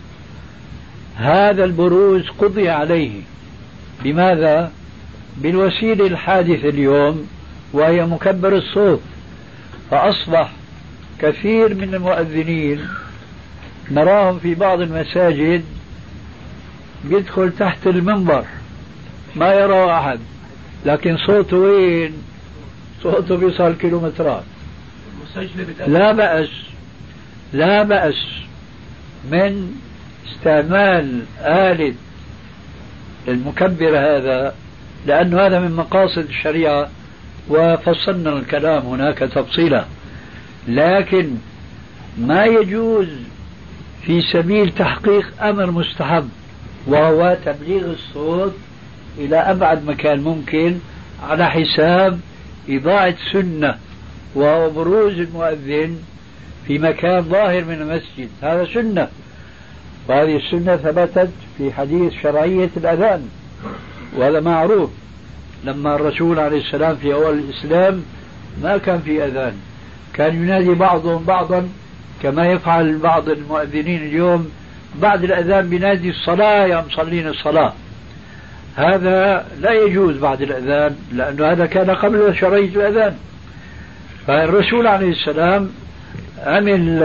هذا 1.15 1.63
البروز 1.65 2.29
قضي 2.29 2.69
عليه. 2.69 3.21
بماذا؟ 4.03 4.71
بالوسيلة 5.37 6.07
الحادثة 6.07 6.69
اليوم 6.69 7.27
وهي 7.73 8.05
مكبر 8.05 8.55
الصوت 8.57 9.01
فأصبح 9.91 10.51
كثير 11.19 11.75
من 11.75 11.93
المؤذنين 11.95 12.87
نراهم 13.91 14.39
في 14.39 14.55
بعض 14.55 14.81
المساجد 14.81 15.63
بيدخل 17.05 17.51
تحت 17.59 17.87
المنبر 17.87 18.45
ما 19.35 19.53
يرى 19.53 19.91
أحد 19.97 20.19
لكن 20.85 21.17
صوته 21.17 21.57
وين؟ 21.57 22.13
صوته 23.03 23.37
بيصل 23.37 23.75
كيلومترات. 23.75 24.43
لا 25.87 26.11
بأس 26.11 26.49
لا 27.53 27.83
بأس 27.83 28.25
من 29.31 29.75
استعمال 30.31 31.21
آلة 31.39 31.93
المكبر 33.27 33.97
هذا 33.97 34.55
لأن 35.07 35.33
هذا 35.39 35.59
من 35.59 35.71
مقاصد 35.71 36.25
الشريعة 36.29 36.89
وفصلنا 37.49 38.29
الكلام 38.29 38.85
هناك 38.85 39.17
تفصيلا. 39.17 39.85
لكن 40.67 41.29
ما 42.17 42.45
يجوز 42.45 43.07
في 44.05 44.21
سبيل 44.21 44.71
تحقيق 44.71 45.43
أمر 45.43 45.71
مستحب 45.71 46.29
وهو 46.87 47.37
تبليغ 47.45 47.91
الصوت 47.91 48.53
إلى 49.17 49.37
أبعد 49.37 49.85
مكان 49.85 50.21
ممكن 50.21 50.77
على 51.23 51.49
حساب 51.49 52.19
إضاعة 52.69 53.15
سنة 53.31 53.75
وهو 54.35 54.69
بروز 54.69 55.13
المؤذن 55.13 55.99
في 56.67 56.79
مكان 56.79 57.21
ظاهر 57.21 57.65
من 57.65 57.73
المسجد. 57.81 58.29
هذا 58.41 58.65
سنة. 58.73 59.07
وهذه 60.07 60.35
السنة 60.35 60.75
ثبتت 60.75 61.29
في 61.57 61.71
حديث 61.73 62.13
شرعية 62.23 62.69
الأذان. 62.77 63.29
وهذا 64.15 64.39
معروف. 64.39 64.89
لما 65.63 65.95
الرسول 65.95 66.39
عليه 66.39 66.59
السلام 66.61 66.95
في 66.95 67.13
أول 67.13 67.39
الإسلام 67.39 68.03
ما 68.63 68.77
كان 68.77 68.99
في 68.99 69.25
أذان. 69.25 69.53
كان 70.13 70.43
ينادي 70.43 70.73
بعضهم 70.73 71.23
بعضا 71.23 71.69
كما 72.23 72.47
يفعل 72.47 72.97
بعض 72.97 73.29
المؤذنين 73.29 74.01
اليوم. 74.01 74.51
بعد 74.95 75.23
الأذان 75.23 75.69
بينادي 75.69 76.09
الصلاة 76.09 76.65
يا 76.65 76.85
مصلين 76.87 77.27
الصلاة. 77.27 77.73
هذا 78.75 79.45
لا 79.61 79.71
يجوز 79.71 80.17
بعد 80.17 80.41
الأذان 80.41 80.95
لأنه 81.13 81.51
هذا 81.51 81.65
كان 81.65 81.89
قبل 81.89 82.35
شرعية 82.35 82.69
الأذان. 82.75 83.15
فالرسول 84.27 84.87
عليه 84.87 85.11
السلام 85.11 85.69
عمل 86.45 86.99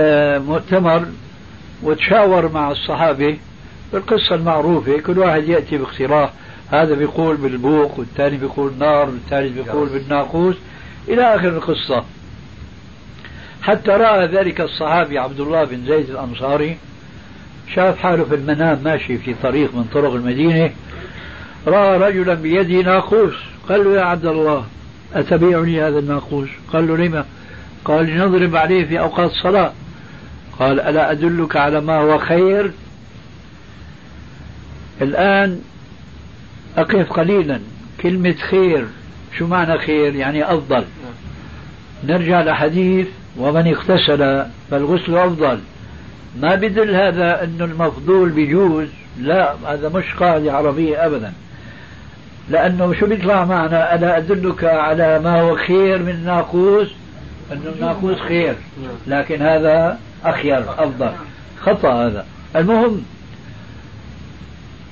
مؤتمر 0.47 1.07
وتشاور 1.83 2.53
مع 2.53 2.71
الصحابة 2.71 3.39
بالقصة 3.93 4.35
المعروفة. 4.35 4.99
كل 4.99 5.19
واحد 5.19 5.49
يأتي 5.49 5.79
باقتراح 5.79 6.31
هذا 6.71 6.95
بيقول 6.95 7.37
بالبوق 7.37 7.99
والثاني 7.99 8.37
بيقول 8.37 8.73
نار 8.79 9.09
والثالث 9.09 9.55
بيقول 9.55 9.89
بالناقوس 9.89 10.57
إلى 11.09 11.23
آخر 11.35 11.49
القصة. 11.49 12.05
حتى 13.63 13.91
رأى 13.91 14.27
ذلك 14.27 14.61
الصحابي 14.61 15.19
عبد 15.19 15.41
الله 15.41 15.65
بن 15.65 15.87
زيد 15.87 16.11
الأنصاري 16.11 16.77
شاف 17.75 17.99
حاله 17.99 18.25
في 18.25 18.35
المنام 18.35 18.81
ماشي 18.85 19.19
في 19.19 19.35
طريق 19.43 19.75
من 19.75 19.85
طرق 19.85 20.15
المدينة 20.15 20.71
رأى 21.67 21.99
رجلا 21.99 22.35
بيده 22.35 22.91
ناقوس 22.91 23.35
قال 23.69 23.85
له 23.85 23.97
يا 23.97 24.03
عبد 24.03 24.27
الله 24.27 24.65
أتبيعني 25.15 25.83
هذا 25.83 25.99
الناقوس؟ 25.99 26.49
قال 26.73 26.87
له 26.89 26.97
لما؟ 26.97 27.25
قال 27.85 28.07
لنضرب 28.07 28.57
عليه 28.57 28.85
في 28.85 29.01
أوقات 29.01 29.31
الصلاة. 29.31 29.73
قال 30.59 30.81
ألا 30.81 31.11
أدلك 31.11 31.57
على 31.57 31.81
ما 31.81 31.99
هو 31.99 32.19
خير؟ 32.19 32.73
الآن 35.03 35.61
أقف 36.77 37.13
قليلا. 37.13 37.61
كلمة 38.01 38.35
خير 38.51 38.87
شو 39.39 39.47
معنى 39.47 39.79
خير؟ 39.79 40.15
يعني 40.15 40.45
أفضل. 40.45 40.85
نرجع 42.05 42.43
لحديث 42.43 43.07
ومن 43.37 43.67
اغتسل 43.67 44.47
فالغسل 44.71 45.17
أفضل. 45.17 45.61
ما 46.41 46.55
بدل 46.55 46.95
هذا 46.95 47.45
أنه 47.45 47.65
المفضول 47.65 48.31
بيجوز 48.31 48.89
لا 49.21 49.55
هذا 49.67 49.89
مش 49.89 50.15
قاعدة 50.21 50.53
عربية 50.53 51.07
أبدا. 51.07 51.33
لأنه 52.51 52.93
شو 52.93 53.07
بيطلع 53.07 53.45
معنا؟ 53.45 53.95
ألا 53.95 54.17
أدلك 54.17 54.65
على 54.65 55.19
ما 55.19 55.41
هو 55.41 55.57
خير 55.57 56.03
من 56.03 56.11
الناقوس 56.11 56.89
أنه 57.53 57.73
الناقوس 57.75 58.19
خير. 58.19 58.55
لكن 59.07 59.43
هذا 59.43 59.99
أخير 60.25 60.59
أفضل. 60.59 61.13
خطأ 61.61 62.07
هذا. 62.07 62.27
المهم 62.57 63.03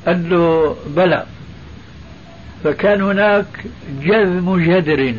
أنه 0.09 0.77
بلى. 0.87 1.25
فكان 2.65 3.03
هناك 3.03 3.47
جذم 4.03 4.57
جدر. 4.57 5.15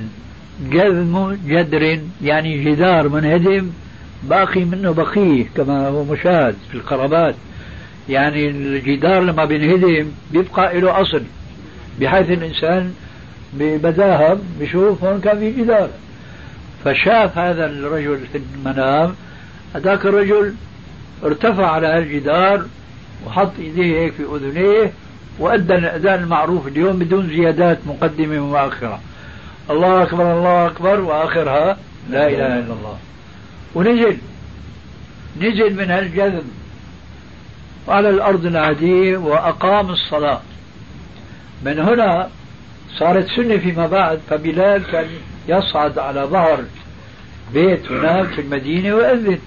جذم 0.72 1.38
جدر 1.48 2.00
يعني 2.24 2.64
جدار 2.64 3.10
منهدم 3.10 3.70
باقي 4.24 4.66
منه 4.66 4.92
بقية 4.92 5.46
كما 5.58 5.88
هو 5.88 6.04
مشاهد 6.04 6.56
في 6.70 6.76
القرابات. 6.76 7.36
يعني 8.10 8.50
الجدار 8.50 9.22
لما 9.24 9.46
بينهدم 9.46 10.12
بيبقى 10.32 10.80
له 10.82 11.02
أصل 11.02 11.24
بحيث 12.02 12.30
الإنسان 12.30 12.94
ببداهة 13.54 14.38
بشوف 14.60 15.04
هون 15.04 15.22
كان 15.22 15.40
في 15.40 15.52
جدار. 15.52 15.90
فشاف 16.86 17.38
هذا 17.38 17.66
الرجل 17.66 18.20
في 18.32 18.42
المنام 18.56 19.16
هذاك 19.76 20.06
الرجل 20.06 20.54
ارتفع 21.24 21.72
على 21.72 21.98
الجدار 21.98 22.66
وحط 23.28 23.52
إيديه 23.60 24.00
هيك 24.00 24.14
في 24.14 24.24
أذنيه 24.24 24.92
وأدى 25.40 25.76
الأذان 25.76 26.24
المعروف 26.24 26.68
اليوم 26.68 27.00
بدون 27.00 27.28
زيادات 27.28 27.78
مقدمة 27.86 28.40
ومؤخره 28.40 29.00
الله 29.70 30.04
أكبر 30.04 30.38
الله 30.38 30.68
أكبر 30.68 31.00
وآخرها 31.02 31.78
لا 32.10 32.28
إله 32.28 32.60
إلا 32.60 32.74
الله. 32.74 32.98
ونزل 33.76 34.18
نزل 35.42 35.76
من 35.76 35.92
هالجذب. 35.92 36.44
على 37.88 38.10
الأرض 38.10 38.46
العاديه 38.46 39.18
وأقام 39.18 39.90
الصلاة. 39.90 40.42
من 41.66 41.80
هنا 41.80 42.30
صارت 42.98 43.28
سنة 43.28 43.58
فيما 43.58 43.88
بعد 43.88 44.20
فبلال 44.30 44.84
كان 44.92 45.08
يصعد 45.48 46.00
على 46.00 46.22
ظهر 46.22 46.64
بيت 47.54 47.92
هناك 47.92 48.26
في 48.26 48.42
المدينة 48.42 48.96
ويؤذن 48.96 49.40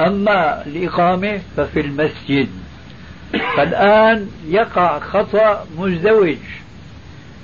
أما 0.00 0.66
الإقامة 0.66 1.40
ففي 1.56 1.80
المسجد. 1.80 2.48
فالآن 3.32 4.28
يقع 4.48 4.98
خطأ 4.98 5.66
مزدوج 5.78 6.36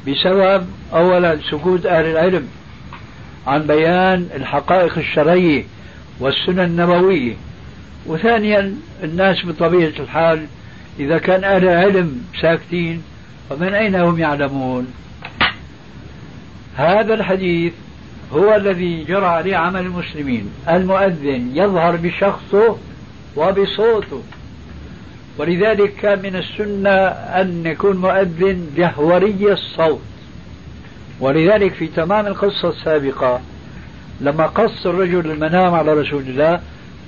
بسبب 0.09 0.67
أولا 0.93 1.39
سكوت 1.51 1.87
أهل 1.87 2.05
العلم 2.05 2.49
عن 3.47 3.63
بيان 3.63 4.29
الحقائق 4.35 4.99
الشرعية 4.99 5.65
والسنن 6.21 6.61
النبوية 6.61 7.35
وثانيا 8.07 8.75
الناس 9.05 9.47
بطبيعة 9.47 9.93
الحال 10.01 10.47
إذا 11.01 11.19
كان 11.19 11.45
أهل 11.45 11.65
العلم 11.65 12.25
ساكتين 12.41 13.03
فمن 13.51 13.75
أين 13.75 13.95
هم 13.95 14.19
يعلمون؟ 14.19 14.87
هذا 16.77 17.15
الحديث 17.15 17.73
هو 18.33 18.55
الذي 18.55 19.05
جرى 19.05 19.27
عليه 19.27 19.57
عمل 19.57 19.81
المسلمين. 19.81 20.51
المؤذن 20.69 21.51
يظهر 21.55 21.97
بشخصه 21.97 22.77
وبصوته. 23.37 24.23
ولذلك 25.39 25.95
كان 25.95 26.23
من 26.23 26.37
السنة 26.37 26.91
أن 27.41 27.67
يكون 27.67 27.97
مؤذن 27.97 28.67
جهوري 28.77 29.53
الصوت. 29.53 30.01
ولذلك 31.21 31.75
في 31.75 31.87
تمام 31.87 32.27
القصة 32.27 32.69
السابقة 32.69 33.41
لما 34.21 34.47
قص 34.47 34.87
الرجل 34.87 35.31
المنام 35.31 35.75
على 35.75 35.93
رسول 35.93 36.23
الله 36.23 36.61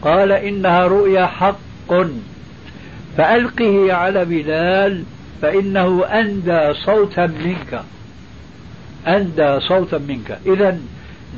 قال 0.02 0.32
إنها 0.32 0.86
رؤيا 0.86 1.26
حق 1.26 1.92
فألقه 3.16 3.92
على 3.92 4.24
بلال 4.24 5.04
فإنه 5.42 6.04
أندى 6.04 6.74
صوتا 6.74 7.26
منك. 7.26 7.82
أندى 9.06 9.60
صوتا 9.60 9.98
منك. 9.98 10.38
إذا 10.46 10.78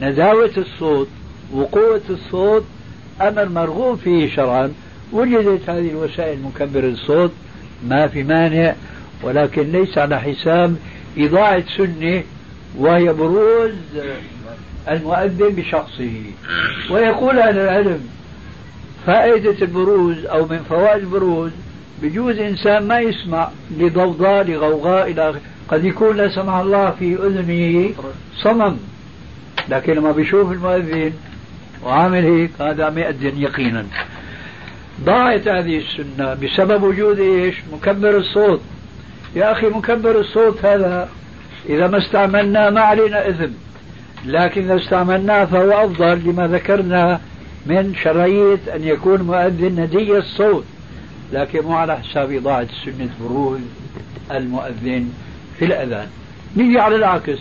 نداوة 0.02 0.50
الصوت 0.56 1.08
وقوة 1.52 2.00
الصوت 2.10 2.64
أمر 3.20 3.48
مرغوب 3.48 3.98
فيه 3.98 4.34
شرعا. 4.34 4.72
وجدت 5.12 5.70
هذه 5.70 5.90
الوسائل 5.90 6.38
مكبر 6.42 6.84
الصوت 6.84 7.32
ما 7.88 8.06
في 8.06 8.22
مانع 8.22 8.74
ولكن 9.22 9.72
ليس 9.72 9.98
على 9.98 10.20
حساب 10.20 10.76
إضاعة 11.18 11.64
سنة 11.76 12.22
وهي 12.78 13.12
بروز 13.12 13.72
المؤذن 14.88 15.48
بشخصه. 15.48 16.22
ويقول 16.90 17.38
أهل 17.38 17.58
العلم 17.58 18.00
فائدة 19.06 19.56
البروز 19.62 20.24
أو 20.24 20.46
من 20.46 20.58
فوائد 20.68 21.02
البروز 21.02 21.50
بجوز 22.02 22.38
إنسان 22.38 22.88
ما 22.88 23.00
يسمع 23.00 23.50
لضوضاء 23.78 24.44
لغوغاء 24.44 25.10
إلى 25.10 25.34
قد 25.68 25.84
يكون 25.84 26.16
لا 26.16 26.28
سمح 26.28 26.54
الله 26.54 26.90
في 26.90 27.14
أذنه 27.14 27.94
صمم 28.42 28.76
لكن 29.68 29.92
لما 29.92 30.12
بيشوف 30.12 30.52
المؤذن 30.52 31.12
وعامل 31.84 32.24
هيك 32.24 32.50
هذا 32.60 32.90
ما 32.90 33.00
يأذن 33.00 33.40
يقينا. 33.42 33.86
ضاعت 35.04 35.48
هذه 35.48 35.78
السنة 35.78 36.34
بسبب 36.34 36.82
وجود 36.82 37.18
إيش؟ 37.18 37.56
مكبر 37.72 38.16
الصوت. 38.16 38.60
يا 39.36 39.52
أخي 39.52 39.66
مكبر 39.66 40.20
الصوت 40.20 40.64
هذا 40.64 41.08
إذا 41.68 41.86
ما 41.86 41.98
استعملناه 41.98 42.70
ما 42.70 42.80
علينا 42.80 43.28
إثم 43.28 43.52
لكن 44.26 44.64
إذا 44.64 44.76
استعملناه 44.76 45.44
فهو 45.44 45.84
أفضل 45.84 46.20
لما 46.24 46.46
ذكرنا 46.46 47.20
من 47.66 47.94
شرعية 48.02 48.58
أن 48.74 48.84
يكون 48.84 49.22
مؤذن 49.22 49.80
ندي 49.80 50.18
الصوت. 50.18 50.64
لكن 51.32 51.60
مو 51.62 51.72
على 51.72 51.96
حساب 51.96 52.32
إضاعة 52.32 52.66
سنة 52.84 53.08
بروز 53.20 53.60
المؤذن 54.30 55.08
في 55.58 55.64
الأذان. 55.64 56.06
نيجي 56.56 56.78
على 56.78 56.96
العكس. 56.96 57.38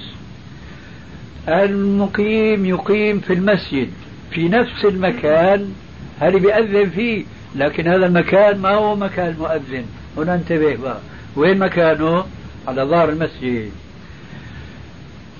المقيم 1.48 2.66
يقيم 2.66 3.20
في 3.20 3.34
المسجد. 3.34 3.90
في 4.32 4.50
نفس 4.50 4.86
المكان 4.86 5.74
هل 6.20 6.40
بيأذن 6.40 6.90
فيه؟ 6.90 7.26
لكن 7.56 7.88
هذا 7.88 8.06
المكان 8.06 8.58
ما 8.58 8.70
هو 8.70 8.96
مكان 8.96 9.28
المؤذن 9.28 9.86
هنا 10.18 10.36
انتبه 10.36 10.76
بقى. 10.76 10.98
وين 11.36 11.60
مكانه؟ 11.60 12.26
على 12.68 12.84
ظهر 12.84 13.10
المسجد. 13.10 13.72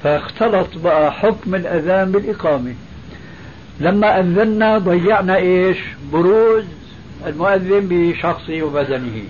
فاختلط 0.04 0.78
بقى 0.78 1.12
حكم 1.14 1.56
الأذان 1.56 2.12
بالإقامة. 2.12 2.74
لما 3.80 4.20
أذنا 4.20 4.78
ضيعنا 4.78 5.36
إيش؟ 5.36 5.78
بروز 6.14 6.64
المؤذن 7.28 7.88
بشخصه 7.90 8.62
وبدنه. 8.64 9.24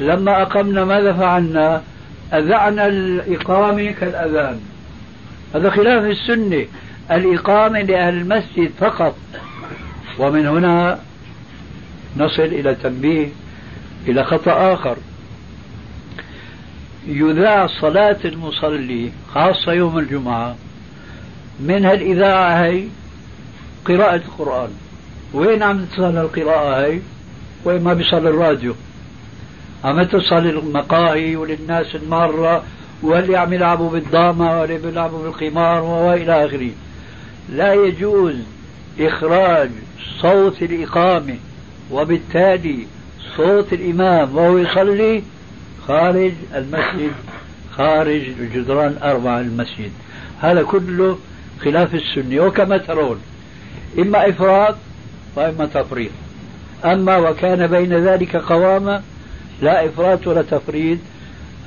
لما 0.00 0.42
أقمنا 0.42 0.84
ماذا 0.84 1.12
فعلنا؟ 1.12 1.82
أذعنا 2.32 2.86
الإقامة 2.86 3.90
كالأذان. 3.90 4.60
هذا 5.54 5.70
خلاف 5.70 6.04
السنة. 6.04 6.66
الإقامة 7.10 7.80
لأهل 7.80 8.14
المسجد 8.14 8.70
فقط. 8.80 9.16
ومن 10.18 10.46
هنا 10.46 10.98
نصل 12.16 12.42
إلى 12.42 12.74
تنبيه 12.74 13.28
إلى 14.08 14.24
خطأ 14.24 14.74
آخر. 14.74 14.96
يذاع 17.06 17.66
صلاة 17.66 18.18
المصلي 18.24 19.12
خاصة 19.34 19.72
يوم 19.72 19.98
الجمعة 19.98 20.56
منها 21.60 21.92
الإذاعة 21.92 22.64
هي 22.64 22.84
قراءة 23.84 24.16
القرآن. 24.16 24.70
وين 25.34 25.62
عم 25.62 25.84
تصل 25.84 26.16
القراءة 26.16 26.86
هي؟ 26.86 26.98
وين 27.64 27.82
ما 27.82 27.94
بيصل 27.94 28.26
الراديو. 28.26 28.74
عم 29.84 30.02
تصل 30.02 30.46
المقاهي 30.46 31.36
وللناس 31.36 31.94
المارة 31.94 32.64
واللي 33.02 33.36
عم 33.36 33.52
يلعبوا 33.52 33.90
بالضامة 33.90 34.60
واللي 34.60 34.78
بيلعبوا 34.78 35.22
بالقمار 35.22 35.82
وإلى 35.82 36.46
آخره. 36.46 36.70
لا 37.48 37.74
يجوز 37.74 38.34
إخراج 39.00 39.70
صوت 40.20 40.62
الإقامة 40.62 41.36
وبالتالي 41.92 42.86
صوت 43.36 43.72
الإمام 43.72 44.36
وهو 44.36 44.58
يصلي 44.58 45.22
خارج 45.86 46.32
المسجد 46.54 47.12
خارج 47.76 48.22
الجدران 48.40 48.96
أربعة 49.02 49.40
المسجد. 49.40 49.90
هذا 50.40 50.62
كله 50.62 51.18
خلاف 51.64 51.94
السنة. 51.94 52.40
وكما 52.40 52.76
ترون 52.76 53.20
إما 53.98 54.28
إفراط 54.28 54.76
وإما 55.36 55.66
تفريط 55.66 56.10
أما 56.84 57.16
وكان 57.16 57.66
بين 57.66 57.92
ذلك 57.92 58.36
قوامة 58.36 59.02
لا 59.62 59.86
إفراط 59.86 60.26
ولا 60.26 60.42
تفريط 60.42 60.98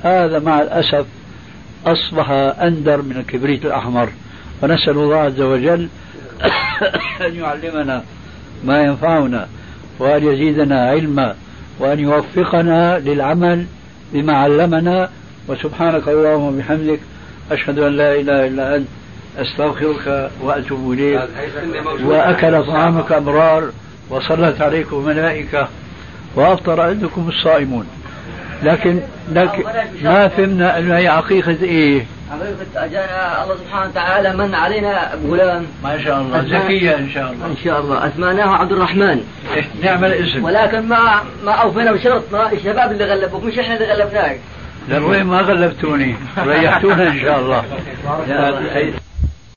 هذا 0.02 0.38
مع 0.38 0.62
الأسف 0.62 1.06
أصبح 1.86 2.30
أندر 2.62 3.02
من 3.02 3.16
الكبريت 3.16 3.64
الأحمر. 3.64 4.08
ونسأل 4.62 4.98
الله 4.98 5.16
عز 5.16 5.40
وجل 5.40 5.88
أن 7.26 7.34
يعلمنا 7.34 8.04
ما 8.64 8.82
ينفعنا. 8.82 9.48
وأن 9.98 10.26
يزيدنا 10.26 10.88
علما 10.90 11.34
وأن 11.78 12.00
يوفقنا 12.00 12.98
للعمل 12.98 13.66
بما 14.12 14.36
علمنا. 14.36 15.10
وسبحانك 15.48 16.08
اللهم 16.08 16.42
وبحمدك 16.42 17.00
أشهد 17.50 17.78
أن 17.78 17.92
لا 17.92 18.14
إله 18.14 18.46
إلا 18.46 18.76
أنت 18.76 18.86
أستغفرك 19.38 20.30
وأتوب 20.42 20.92
إليك. 20.92 21.20
وأكل 22.04 22.66
طعامك 22.66 23.12
أمرار 23.12 23.70
وصلت 24.10 24.60
عليكم 24.60 25.04
ملائكة 25.04 25.68
وأفطر 26.36 26.80
عندكم 26.80 27.28
الصائمون. 27.28 27.86
لكن 28.62 29.00
لكن 29.32 29.62
ما 30.02 30.28
فهمنا 30.28 30.78
أنه 30.78 30.96
هي 30.96 31.08
عقيقة 31.08 31.56
إيه؟ 31.62 32.06
حقيقة 32.30 32.84
أجانا 32.84 33.44
الله 33.44 33.56
سبحانه 33.56 33.90
وتعالى 33.90 34.36
من 34.36 34.54
علينا 34.54 35.14
بغلام 35.24 35.66
ما 35.84 36.04
شاء 36.04 36.20
الله. 36.20 36.42
زكية 36.42 36.96
إن 36.96 37.10
شاء 37.10 37.32
الله. 37.32 37.46
إن 37.46 37.56
شاء 37.64 37.80
الله. 37.80 38.06
أسماناه 38.06 38.54
عبد 38.54 38.72
الرحمن. 38.72 39.24
إيه 39.54 39.64
نعم 39.82 40.04
الاسم. 40.04 40.44
ولكن 40.44 40.88
ما 40.88 41.22
ما 41.44 41.52
أوفينا 41.52 41.92
بشرطنا 41.92 42.52
الشباب 42.52 42.92
اللي 42.92 43.04
غلبوك 43.04 43.44
مش 43.44 43.58
إحنا 43.58 43.74
اللي 43.74 43.92
غلبناك. 43.92 44.40
لا 44.88 44.98
وين 44.98 45.24
ما 45.24 45.40
غلبتوني؟ 45.40 46.14
ريحتونا 46.38 47.08
إن 47.08 47.20
شاء 47.20 47.38
الله. 47.38 47.64